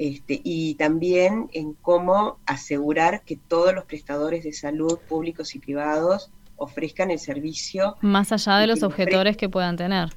este, 0.00 0.40
y 0.42 0.76
también 0.76 1.50
en 1.52 1.74
cómo 1.74 2.38
asegurar 2.46 3.20
que 3.20 3.36
todos 3.36 3.74
los 3.74 3.84
prestadores 3.84 4.44
de 4.44 4.54
salud, 4.54 4.98
públicos 5.06 5.54
y 5.54 5.58
privados, 5.58 6.30
ofrezcan 6.56 7.10
el 7.10 7.18
servicio. 7.18 7.98
Más 8.00 8.32
allá 8.32 8.56
de 8.56 8.66
los 8.66 8.82
objetores 8.82 9.36
que 9.36 9.50
puedan 9.50 9.76
tener. 9.76 10.08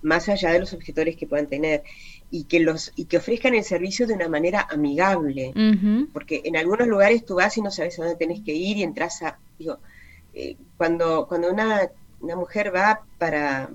Más 0.00 0.30
allá 0.30 0.52
de 0.52 0.60
los 0.60 0.72
objetores 0.72 1.16
que 1.16 1.26
puedan 1.26 1.48
tener. 1.48 1.82
Y 2.30 2.44
que, 2.44 2.60
los, 2.60 2.92
y 2.96 3.04
que 3.04 3.18
ofrezcan 3.18 3.54
el 3.54 3.64
servicio 3.64 4.06
de 4.06 4.14
una 4.14 4.30
manera 4.30 4.66
amigable. 4.70 5.52
Porque 6.14 6.40
en 6.42 6.56
algunos 6.56 6.88
lugares 6.88 7.26
tú 7.26 7.34
vas 7.34 7.58
y 7.58 7.60
no 7.60 7.70
sabes 7.70 7.98
a 7.98 8.04
dónde 8.04 8.16
tenés 8.16 8.40
que 8.40 8.54
ir 8.54 8.78
y 8.78 8.84
entras 8.84 9.20
a... 9.20 9.38
Digo, 9.58 9.80
eh, 10.32 10.56
cuando, 10.78 11.26
cuando 11.28 11.52
una, 11.52 11.90
una 12.20 12.36
mujer 12.36 12.74
va 12.74 13.02
para, 13.18 13.68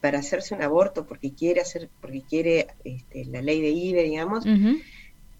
para 0.00 0.18
hacerse 0.18 0.54
un 0.54 0.62
aborto 0.62 1.06
porque 1.06 1.32
quiere 1.32 1.60
hacer, 1.60 1.88
porque 2.00 2.22
quiere 2.22 2.68
este, 2.84 3.24
la 3.26 3.42
ley 3.42 3.60
de 3.60 3.70
IBE, 3.70 4.02
digamos, 4.04 4.44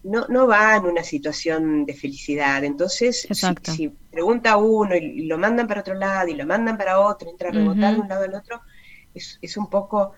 no, 0.03 0.27
no 0.27 0.47
va 0.47 0.75
en 0.75 0.85
una 0.85 1.03
situación 1.03 1.85
de 1.85 1.93
felicidad. 1.93 2.63
Entonces, 2.63 3.27
si, 3.63 3.89
pregunta 4.11 4.57
uno 4.57 4.95
y, 4.95 5.25
lo 5.25 5.37
mandan 5.37 5.67
para 5.67 5.81
otro 5.81 5.93
lado 5.93 6.27
y 6.27 6.35
lo 6.35 6.45
mandan 6.45 6.77
para 6.77 6.99
otro, 6.99 7.29
entra 7.29 7.49
a 7.49 7.51
rebotar 7.51 7.95
de 7.95 8.01
un 8.01 8.07
lado 8.07 8.23
al 8.23 8.35
otro, 8.35 8.61
es, 9.13 9.39
es 9.41 9.57
un 9.57 9.69
poco 9.69 10.13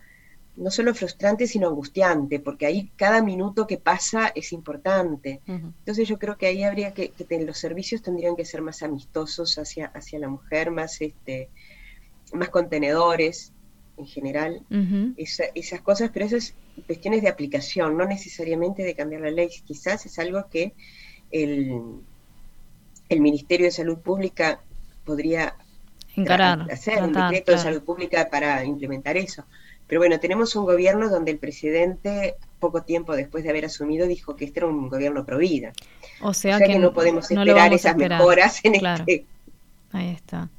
no 0.58 0.69
solo 0.69 0.93
frustrante, 0.93 1.47
sino 1.47 1.69
angustiante, 1.69 2.39
porque 2.39 2.65
ahí 2.65 2.91
cada 2.95 3.23
minuto 3.23 3.65
que 3.65 3.77
pasa 3.77 4.32
es 4.36 4.51
importante. 4.51 5.41
Entonces 5.47 6.08
yo 6.08 6.19
creo 6.19 6.38
que 6.38 6.47
ahí 6.47 6.63
habría 6.63 6.93
que, 6.93 7.10
que 7.10 7.45
los 7.45 7.58
servicios 7.58 8.01
tendrían 8.01 8.36
que 8.36 8.45
ser 8.45 8.62
más 8.62 8.84
amistosos 8.84 9.58
hacia, 9.58 9.88
hacia 9.88 10.19
la 10.19 10.27
mujer, 10.27 10.71
más 10.71 11.01
este, 11.01 11.49
más 12.34 12.49
contenedores, 12.49 13.54
en 14.02 14.08
general, 14.08 14.62
esas 15.18 15.82
cosas, 15.82 16.10
pero 16.14 16.26
eso 16.26 16.36
es 16.36 16.56
cuestiones 16.88 17.22
de 17.22 17.30
aplicación, 17.30 17.98
no 17.98 18.06
necesariamente 18.06 18.84
de 18.84 18.96
cambiar 18.96 19.22
la 19.22 19.32
ley. 19.32 19.50
Quizás 19.66 20.06
es 20.06 20.20
algo 20.20 20.48
que 20.50 20.74
el, 21.32 21.82
el 23.10 23.22
Ministerio 23.22 23.68
de 23.68 23.72
Salud 23.72 24.00
Pública 24.00 24.62
podría 25.06 25.56
Encarar, 26.16 26.70
hacer 26.72 27.02
un 27.02 27.14
decreto 27.14 27.54
de 27.54 27.58
salud 27.58 27.84
pública 27.84 28.28
para 28.30 28.66
implementar 28.66 29.16
eso. 29.16 29.46
Pero 29.88 30.02
bueno, 30.02 30.20
tenemos 30.20 30.56
un 30.56 30.66
gobierno 30.66 31.10
donde 31.10 31.32
el 31.32 31.38
presidente, 31.38 32.36
poco 32.60 32.82
tiempo 32.84 33.16
después 33.16 33.44
de 33.44 33.50
haber 33.50 33.66
asumido, 33.66 34.08
dijo 34.08 34.36
que 34.36 34.46
este 34.46 34.60
era 34.60 34.68
un 34.68 34.90
gobierno 34.90 35.26
pro 35.26 35.38
vida. 35.38 35.72
O 36.22 36.34
sea, 36.34 36.60
que, 36.60 36.80
no 36.80 36.94
podemos 36.94 37.32
esperar 37.32 37.74
esas 37.74 37.96
mejoras 37.96 38.60
en 38.64 38.76
este. 38.76 39.26
Ahí 39.92 40.10
está. 40.12 40.50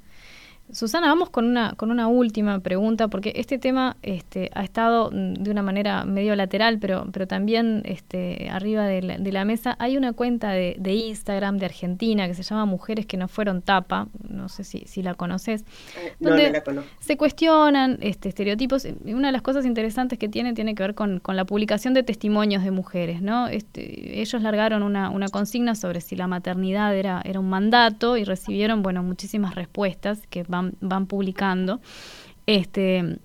Susana, 0.73 1.09
vamos 1.09 1.29
con 1.29 1.45
una, 1.45 1.75
con 1.77 1.91
una 1.91 2.09
última 2.09 2.61
pregunta, 2.61 3.09
porque 3.09 3.35
este 3.37 3.59
tema 3.59 3.99
este, 4.03 4.51
ha 4.55 4.65
estado 4.65 5.11
de 5.13 5.51
una 5.51 5.63
manera 5.63 6.05
medio 6.05 6.35
lateral, 6.35 6.79
pero, 6.79 7.07
pero 7.13 7.27
también 7.27 7.83
este, 7.85 8.49
arriba 8.51 8.87
de 8.87 9.03
la, 9.03 9.45
mesa. 9.45 9.77
Hay 9.79 9.99
una 9.99 10.15
cuenta 10.15 10.53
de, 10.53 10.77
Instagram 10.93 11.59
de 11.59 11.67
Argentina 11.67 12.27
que 12.27 12.35
se 12.35 12.43
llama 12.43 12.65
Mujeres 12.65 13.05
que 13.05 13.19
no 13.19 13.29
fueron 13.29 13.61
tapa, 13.61 14.09
no 14.27 14.49
sé 14.49 14.65
si, 14.65 14.85
si 14.87 15.03
la 15.03 15.15
conoces, 15.15 15.63
eh, 15.63 16.15
donde 16.21 16.63
se 17.01 17.17
cuestionan 17.19 17.99
este, 18.01 18.31
estereotipos. 18.31 18.87
Una 19.05 19.29
de 19.29 19.33
las 19.33 19.43
cosas 19.43 19.67
interesantes 19.67 20.19
que 20.19 20.29
tiene 20.29 20.55
tiene 20.55 20.75
que 20.75 20.83
ver 20.83 20.95
con, 20.95 21.21
la 21.27 21.45
publicación 21.45 21.93
de 21.93 22.03
testimonios 22.03 22.65
de 22.65 22.71
mujeres. 22.71 23.21
¿no? 23.21 23.49
Este, 23.49 24.21
ellos 24.21 24.41
largaron 24.41 24.83
una, 24.83 25.11
una 25.11 25.29
consigna 25.29 25.75
sobre 25.75 26.01
si 26.01 26.17
la 26.17 26.29
maternidad 26.29 26.97
era, 26.97 27.21
era 27.25 27.41
un 27.41 27.51
mandato 27.51 28.17
y 28.17 28.25
recibieron 28.25 28.83
bueno, 28.83 29.03
muchísimas 29.03 29.55
respuestas 29.55 30.27
que 30.29 30.45
van 30.45 30.62
van, 30.81 31.07
publicando. 31.07 31.81
Este, 32.47 33.19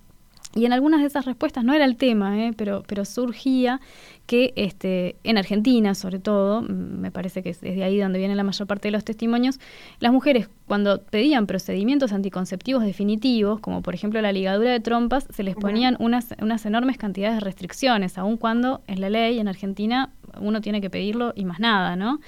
y 0.55 0.65
en 0.65 0.73
algunas 0.73 1.01
de 1.01 1.07
esas 1.07 1.25
respuestas, 1.25 1.63
no 1.63 1.73
era 1.73 1.85
el 1.85 1.97
tema, 1.97 2.43
¿eh? 2.43 2.53
pero, 2.55 2.83
pero 2.87 3.05
surgía 3.05 3.79
que 4.25 4.53
este, 4.55 5.15
en 5.23 5.37
Argentina, 5.37 5.95
sobre 5.95 6.19
todo, 6.19 6.61
me 6.61 7.11
parece 7.11 7.43
que 7.43 7.49
es 7.49 7.61
desde 7.61 7.83
ahí 7.83 7.99
donde 7.99 8.19
viene 8.19 8.35
la 8.35 8.43
mayor 8.43 8.67
parte 8.67 8.89
de 8.89 8.91
los 8.91 9.05
testimonios, 9.05 9.59
las 9.99 10.11
mujeres 10.11 10.49
cuando 10.67 11.01
pedían 11.01 11.47
procedimientos 11.47 12.11
anticonceptivos 12.11 12.83
definitivos, 12.83 13.59
como 13.59 13.81
por 13.81 13.93
ejemplo 13.93 14.19
la 14.21 14.31
ligadura 14.31 14.71
de 14.71 14.79
trompas, 14.79 15.27
se 15.29 15.43
les 15.43 15.55
ponían 15.55 15.95
unas, 15.99 16.35
unas 16.41 16.65
enormes 16.65 16.97
cantidades 16.97 17.35
de 17.35 17.41
restricciones, 17.41 18.17
aun 18.17 18.35
cuando 18.37 18.81
en 18.87 18.99
la 18.99 19.09
ley 19.09 19.39
en 19.39 19.47
Argentina 19.47 20.09
uno 20.39 20.61
tiene 20.61 20.81
que 20.81 20.89
pedirlo 20.89 21.33
y 21.35 21.45
más 21.45 21.59
nada, 21.59 21.95
¿no? 21.95 22.19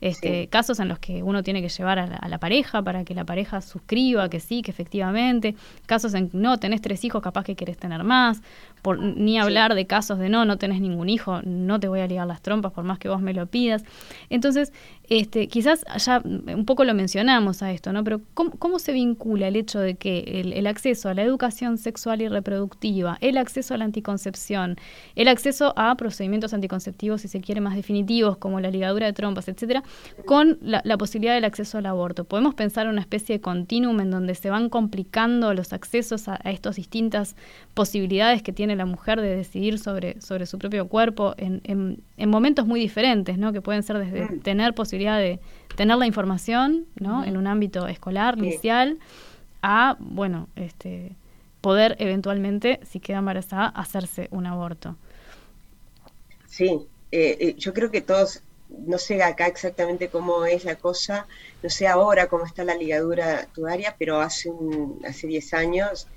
Este, 0.00 0.46
Casos 0.48 0.78
en 0.78 0.88
los 0.88 0.98
que 0.98 1.22
uno 1.22 1.42
tiene 1.42 1.60
que 1.60 1.68
llevar 1.68 1.98
a 1.98 2.28
la, 2.28 2.38
pareja 2.38 2.82
para 2.82 3.04
que 3.04 3.14
la 3.14 3.24
pareja 3.24 3.60
suscriba 3.60 4.28
que 4.28 4.38
sí, 4.38 4.62
que 4.62 4.70
efectivamente. 4.70 5.56
Casos 5.86 6.14
en 6.14 6.30
que 6.30 6.36
no, 6.36 6.58
tenés 6.58 6.80
tres 6.80 7.04
hijos, 7.04 7.22
capaz 7.22 7.44
que 7.44 7.56
querés 7.56 7.76
tener 7.76 8.04
más. 8.04 8.40
Por, 8.82 9.00
ni 9.00 9.38
hablar 9.38 9.74
de 9.74 9.86
casos 9.86 10.18
de 10.18 10.28
no, 10.28 10.44
no 10.44 10.56
tenés 10.56 10.80
ningún 10.80 11.08
hijo, 11.08 11.42
no 11.42 11.80
te 11.80 11.88
voy 11.88 12.00
a 12.00 12.06
ligar 12.06 12.28
las 12.28 12.42
trompas 12.42 12.72
por 12.72 12.84
más 12.84 12.98
que 12.98 13.08
vos 13.08 13.20
me 13.20 13.34
lo 13.34 13.46
pidas. 13.46 13.82
Entonces, 14.30 14.72
este, 15.10 15.48
quizás 15.48 15.84
ya 16.04 16.20
un 16.24 16.66
poco 16.66 16.84
lo 16.84 16.92
mencionamos 16.92 17.62
a 17.62 17.72
esto, 17.72 17.92
¿no? 17.92 18.04
Pero 18.04 18.20
¿cómo, 18.34 18.78
se 18.78 18.92
vincula 18.92 19.48
el 19.48 19.56
hecho 19.56 19.80
de 19.80 19.94
que 19.94 20.42
el, 20.54 20.66
acceso 20.66 21.08
a 21.08 21.14
la 21.14 21.22
educación 21.22 21.78
sexual 21.78 22.20
y 22.20 22.28
reproductiva, 22.28 23.16
el 23.22 23.38
acceso 23.38 23.72
a 23.72 23.78
la 23.78 23.86
anticoncepción, 23.86 24.76
el 25.16 25.28
acceso 25.28 25.72
a 25.76 25.94
procedimientos 25.96 26.52
anticonceptivos, 26.52 27.22
si 27.22 27.28
se 27.28 27.40
quiere, 27.40 27.62
más 27.62 27.74
definitivos, 27.74 28.36
como 28.36 28.60
la 28.60 28.70
ligadura 28.70 29.06
de 29.06 29.14
trompas, 29.14 29.48
etcétera, 29.48 29.82
con 30.26 30.58
la, 30.60 30.82
posibilidad 30.98 31.34
del 31.34 31.44
acceso 31.44 31.78
al 31.78 31.86
aborto? 31.86 32.24
¿Podemos 32.24 32.54
pensar 32.54 32.84
en 32.84 32.92
una 32.92 33.00
especie 33.00 33.36
de 33.36 33.40
continuum 33.40 34.00
en 34.00 34.10
donde 34.10 34.34
se 34.34 34.50
van 34.50 34.68
complicando 34.68 35.54
los 35.54 35.72
accesos 35.72 36.28
a, 36.28 36.36
estas 36.44 36.76
distintas 36.76 37.34
posibilidades 37.72 38.42
que 38.42 38.52
tiene 38.52 38.76
la 38.76 38.84
mujer 38.84 39.22
de 39.22 39.34
decidir 39.34 39.78
sobre, 39.78 40.20
sobre 40.20 40.44
su 40.44 40.58
propio 40.58 40.86
cuerpo 40.88 41.34
en, 41.38 41.62
en 42.18 42.28
momentos 42.28 42.66
muy 42.66 42.78
diferentes, 42.78 43.38
¿no? 43.38 43.52
Que 43.52 43.62
pueden 43.62 43.82
ser 43.82 43.98
desde 43.98 44.38
tener 44.40 44.74
posibilidades 44.74 44.97
de 44.98 45.40
tener 45.76 45.96
la 45.96 46.06
información, 46.06 46.86
¿no? 46.98 47.24
En 47.24 47.36
un 47.36 47.46
ámbito 47.46 47.86
escolar, 47.86 48.36
inicial, 48.36 48.98
a, 49.62 49.96
bueno, 50.00 50.48
este, 50.56 51.12
poder 51.60 51.96
eventualmente, 51.98 52.80
si 52.88 53.00
queda 53.00 53.18
embarazada, 53.18 53.68
hacerse 53.68 54.28
un 54.30 54.46
aborto. 54.46 54.96
Sí, 56.46 56.86
eh, 57.12 57.36
eh, 57.40 57.54
yo 57.56 57.72
creo 57.72 57.90
que 57.90 58.00
todos, 58.00 58.42
no 58.68 58.98
sé 58.98 59.22
acá 59.22 59.46
exactamente 59.46 60.08
cómo 60.08 60.44
es 60.44 60.64
la 60.64 60.76
cosa, 60.76 61.26
no 61.62 61.70
sé 61.70 61.86
ahora 61.86 62.28
cómo 62.28 62.44
está 62.44 62.64
la 62.64 62.74
ligadura 62.74 63.46
tubaria, 63.54 63.94
pero 63.98 64.20
hace 64.20 64.50
un, 64.50 65.00
hace 65.06 65.26
10 65.26 65.54
años 65.54 66.08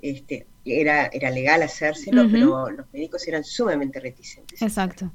este, 0.00 0.46
era, 0.64 1.06
era 1.06 1.30
legal 1.30 1.62
hacérselo, 1.62 2.26
pero 2.30 2.70
los 2.70 2.86
médicos 2.92 3.26
eran 3.26 3.44
sumamente 3.44 4.00
reticentes. 4.00 4.62
Exacto. 4.62 5.10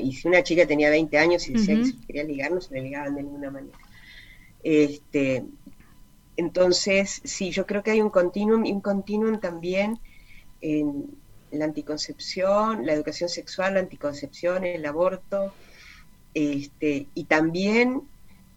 Y 0.00 0.12
si 0.12 0.28
una 0.28 0.42
chica 0.42 0.66
tenía 0.66 0.90
20 0.90 1.18
años 1.18 1.48
y 1.48 1.52
decía 1.52 1.76
que 1.76 1.84
se 1.84 2.06
quería 2.06 2.24
ligar, 2.24 2.52
no 2.52 2.60
se 2.60 2.74
le 2.74 2.82
ligaban 2.82 3.14
de 3.14 3.22
ninguna 3.22 3.50
manera. 3.50 3.78
Este, 4.62 5.44
entonces, 6.36 7.20
sí, 7.24 7.50
yo 7.50 7.66
creo 7.66 7.82
que 7.82 7.90
hay 7.90 8.00
un 8.00 8.10
continuum 8.10 8.64
y 8.64 8.72
un 8.72 8.80
continuum 8.80 9.40
también 9.40 9.98
en 10.60 11.10
la 11.50 11.64
anticoncepción, 11.64 12.86
la 12.86 12.92
educación 12.92 13.28
sexual, 13.28 13.74
la 13.74 13.80
anticoncepción, 13.80 14.64
el 14.64 14.84
aborto, 14.86 15.52
este, 16.34 17.06
y 17.14 17.24
también 17.24 18.02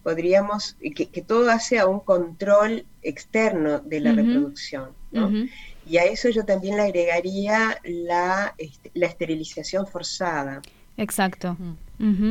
podríamos, 0.03 0.75
que, 0.95 1.09
que 1.09 1.21
todo 1.21 1.49
hace 1.51 1.79
a 1.79 1.87
un 1.87 1.99
control 1.99 2.85
externo 3.01 3.79
de 3.79 3.99
la 3.99 4.13
reproducción. 4.13 4.89
Y 5.85 5.97
a 5.97 6.05
eso 6.05 6.29
yo 6.29 6.45
también 6.45 6.77
le 6.77 6.83
agregaría 6.83 7.79
la, 7.83 8.53
este, 8.57 8.91
la 8.93 9.07
esterilización 9.07 9.87
forzada. 9.87 10.61
Exacto. 11.01 11.57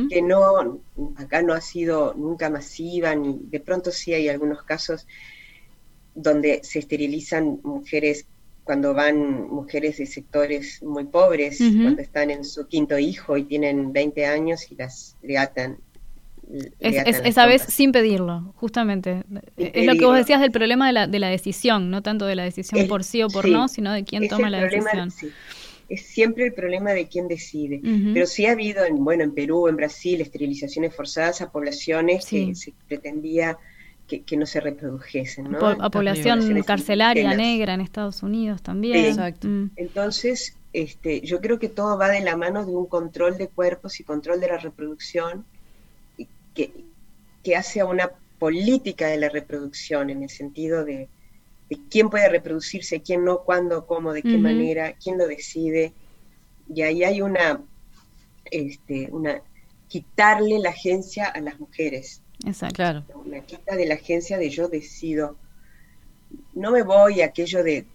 Que 0.09 0.21
no, 0.21 0.79
acá 1.15 1.41
no 1.41 1.53
ha 1.53 1.61
sido 1.61 2.13
nunca 2.13 2.49
masiva, 2.49 3.15
ni 3.15 3.39
de 3.43 3.59
pronto 3.59 3.91
sí 3.91 4.13
hay 4.13 4.27
algunos 4.27 4.63
casos 4.63 5.07
donde 6.13 6.61
se 6.63 6.79
esterilizan 6.79 7.59
mujeres 7.63 8.25
cuando 8.63 8.93
van 8.93 9.49
mujeres 9.49 9.97
de 9.97 10.05
sectores 10.05 10.81
muy 10.83 11.05
pobres, 11.05 11.57
cuando 11.57 12.01
están 12.01 12.31
en 12.31 12.45
su 12.45 12.67
quinto 12.67 12.97
hijo 12.97 13.35
y 13.37 13.43
tienen 13.43 13.91
20 13.91 14.25
años 14.25 14.71
y 14.71 14.75
las 14.75 15.15
le 15.23 15.37
atan. 15.37 15.77
esa 16.79 17.45
vez 17.45 17.63
sin 17.63 17.91
pedirlo, 17.91 18.53
justamente. 18.57 19.23
es 19.57 19.85
lo 19.85 19.93
que 19.93 20.05
vos 20.05 20.15
decías 20.15 20.39
del 20.41 20.51
problema 20.51 20.87
de 20.87 20.93
la, 20.93 21.07
de 21.07 21.19
la 21.19 21.29
decisión, 21.29 21.89
no 21.89 22.01
tanto 22.01 22.25
de 22.25 22.35
la 22.35 22.43
decisión 22.43 22.87
por 22.87 23.03
sí 23.03 23.23
o 23.23 23.29
por 23.29 23.47
no, 23.49 23.67
sino 23.67 23.91
de 23.91 24.03
quién 24.03 24.27
toma 24.27 24.49
la 24.49 24.61
decisión. 24.61 25.11
Es 25.91 26.03
siempre 26.03 26.45
el 26.45 26.53
problema 26.53 26.91
de 26.91 27.07
quién 27.07 27.27
decide. 27.27 27.81
Pero 28.13 28.25
sí 28.25 28.45
ha 28.45 28.53
habido, 28.53 28.85
en, 28.85 29.03
bueno, 29.03 29.23
en 29.23 29.33
Perú, 29.33 29.67
en 29.67 29.75
Brasil, 29.75 30.21
esterilizaciones 30.21 30.95
forzadas 30.95 31.41
a 31.41 31.51
poblaciones 31.51 32.25
que 32.25 32.55
se 32.55 32.73
pretendía 32.87 33.57
que, 34.07 34.37
no 34.37 34.45
se 34.45 34.59
reprodujesen. 34.59 35.51
¿no? 35.51 35.59
A 35.59 35.89
población 35.89 36.63
carcelaria 36.63 37.33
negra 37.35 37.73
en 37.73 37.81
Estados 37.81 38.23
Unidos 38.23 38.61
también. 38.61 39.05
Exacto. 39.05 39.47
Mm. 39.47 39.71
Entonces, 39.75 40.55
este, 40.73 41.21
yo 41.21 41.41
creo 41.41 41.59
que 41.59 41.69
todo 41.69 41.97
va 41.97 42.09
de 42.09 42.21
la 42.21 42.37
mano 42.37 42.65
de 42.65 42.71
un 42.71 42.85
control 42.85 43.37
de 43.37 43.47
cuerpos 43.47 43.99
y 43.99 44.03
control 44.03 44.39
de 44.39 44.47
la 44.47 44.57
reproducción 44.57 45.45
que, 46.53 46.71
que 47.43 47.55
hace 47.55 47.81
a 47.81 47.85
una 47.85 48.11
política 48.39 49.07
de 49.07 49.17
la 49.17 49.29
reproducción 49.29 50.09
en 50.09 50.23
el 50.23 50.29
sentido 50.29 50.83
de, 50.83 51.09
quién 51.89 52.09
puede 52.09 52.29
reproducirse, 52.29 53.01
quién 53.01 53.23
no, 53.23 53.43
cuándo, 53.43 53.85
cómo, 53.85 54.13
de 54.13 54.21
qué 54.21 54.37
manera, 54.37 54.93
quién 55.01 55.17
lo 55.17 55.27
decide. 55.27 55.93
Y 56.73 56.81
ahí 56.81 57.03
hay 57.03 57.21
una, 57.21 57.61
este, 58.51 59.09
una 59.11 59.41
quitarle 59.87 60.59
la 60.59 60.69
agencia 60.69 61.25
a 61.25 61.39
las 61.41 61.59
mujeres. 61.59 62.21
Exacto. 62.45 62.75
Claro. 62.75 63.03
Una 63.25 63.41
quita 63.41 63.75
de 63.75 63.85
la 63.85 63.95
agencia 63.95 64.37
de 64.37 64.49
yo 64.49 64.67
decido. 64.67 65.35
No 66.53 66.71
me 66.71 66.81
voy 66.81 67.21
a 67.21 67.25
aquello 67.25 67.63
de, 67.63 67.85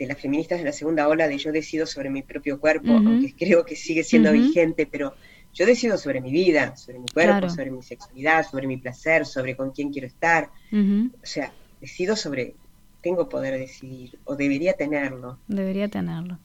las 0.00 0.20
feministas 0.20 0.58
de 0.58 0.64
la 0.64 0.72
segunda 0.72 1.08
ola 1.08 1.28
de 1.28 1.38
yo 1.38 1.52
decido 1.52 1.86
sobre 1.86 2.10
mi 2.10 2.22
propio 2.22 2.60
cuerpo, 2.60 2.90
aunque 2.90 3.34
creo 3.34 3.64
que 3.64 3.76
sigue 3.76 4.04
siendo 4.04 4.32
vigente, 4.32 4.86
pero 4.86 5.14
yo 5.54 5.66
decido 5.66 5.96
sobre 5.96 6.20
mi 6.20 6.30
vida, 6.30 6.76
sobre 6.76 6.98
mi 6.98 7.06
cuerpo, 7.06 7.48
sobre 7.48 7.70
mi 7.70 7.82
sexualidad, 7.82 8.46
sobre 8.48 8.66
mi 8.66 8.76
placer, 8.76 9.26
sobre 9.26 9.56
con 9.56 9.70
quién 9.70 9.92
quiero 9.92 10.06
estar. 10.06 10.50
O 10.72 11.26
sea, 11.26 11.52
decido 11.80 12.16
sobre, 12.16 12.54
tengo 13.00 13.28
poder 13.28 13.58
decidir, 13.58 14.18
o 14.24 14.36
debería 14.36 14.74
tenerlo. 14.74 15.38
Debería 15.48 15.88
tenerlo. 15.88 16.38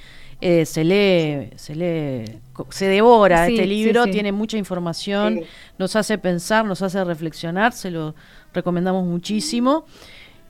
Eh, 0.40 0.66
se 0.66 0.84
lee, 0.84 1.50
se 1.56 1.74
lee, 1.74 2.40
se 2.68 2.86
devora 2.86 3.48
este 3.48 3.66
libro, 3.66 4.04
tiene 4.04 4.32
mucha 4.32 4.58
información, 4.58 5.40
nos 5.78 5.96
hace 5.96 6.18
pensar, 6.18 6.66
nos 6.66 6.82
hace 6.82 7.02
reflexionar, 7.04 7.72
se 7.72 7.90
lo 7.90 8.14
recomendamos 8.52 9.06
muchísimo. 9.06 9.86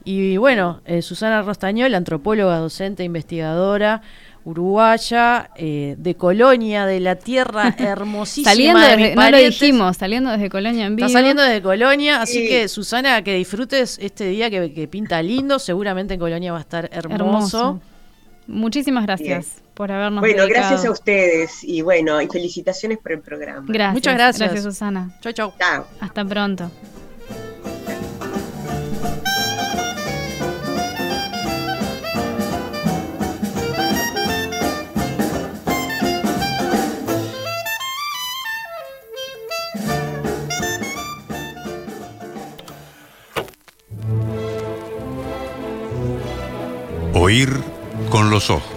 Y 0.03 0.35
bueno, 0.37 0.81
eh, 0.85 1.01
Susana 1.01 1.41
Rostañol, 1.41 1.95
antropóloga, 1.95 2.57
docente, 2.57 3.05
investigadora, 3.05 4.01
uruguaya, 4.43 5.51
eh, 5.55 5.95
de 5.97 6.15
Colonia, 6.15 6.85
de 6.85 6.99
la 6.99 7.15
tierra 7.15 7.73
hermosísima. 7.77 8.51
saliendo 8.51 8.79
desde, 8.79 9.15
no 9.15 9.31
lo 9.31 9.37
dijimos, 9.37 9.97
saliendo 9.97 10.31
desde 10.31 10.49
Colonia 10.49 10.85
en 10.85 10.95
vivo. 10.97 11.07
Está 11.07 11.19
saliendo 11.19 11.43
desde 11.43 11.61
Colonia, 11.61 12.21
así 12.21 12.47
que 12.47 12.67
Susana, 12.67 13.21
que 13.21 13.35
disfrutes 13.35 13.99
este 14.01 14.27
día 14.27 14.49
que, 14.49 14.87
pinta 14.89 15.21
lindo, 15.21 15.59
seguramente 15.59 16.13
en 16.13 16.19
Colonia 16.19 16.51
va 16.51 16.57
a 16.57 16.61
estar 16.61 16.89
hermoso. 16.91 17.79
Muchísimas 18.47 19.05
gracias 19.05 19.66
por 19.77 19.91
habernos 19.91 20.21
Bueno, 20.21 20.47
gracias 20.47 20.83
a 20.85 20.91
ustedes 20.91 21.63
y 21.63 21.83
bueno, 21.83 22.19
y 22.19 22.27
felicitaciones 22.27 22.97
por 22.97 23.11
el 23.11 23.19
programa. 23.19 23.67
Gracias. 23.69 23.93
Muchas 23.93 24.13
gracias. 24.15 24.39
Gracias, 24.39 24.63
Susana. 24.63 25.11
Chau, 25.21 25.31
chau. 25.33 25.53
Chao. 25.59 25.85
Hasta 25.99 26.25
pronto. 26.25 26.71
Oír 47.13 47.49
con 48.09 48.31
los 48.31 48.49
ojos. 48.49 48.76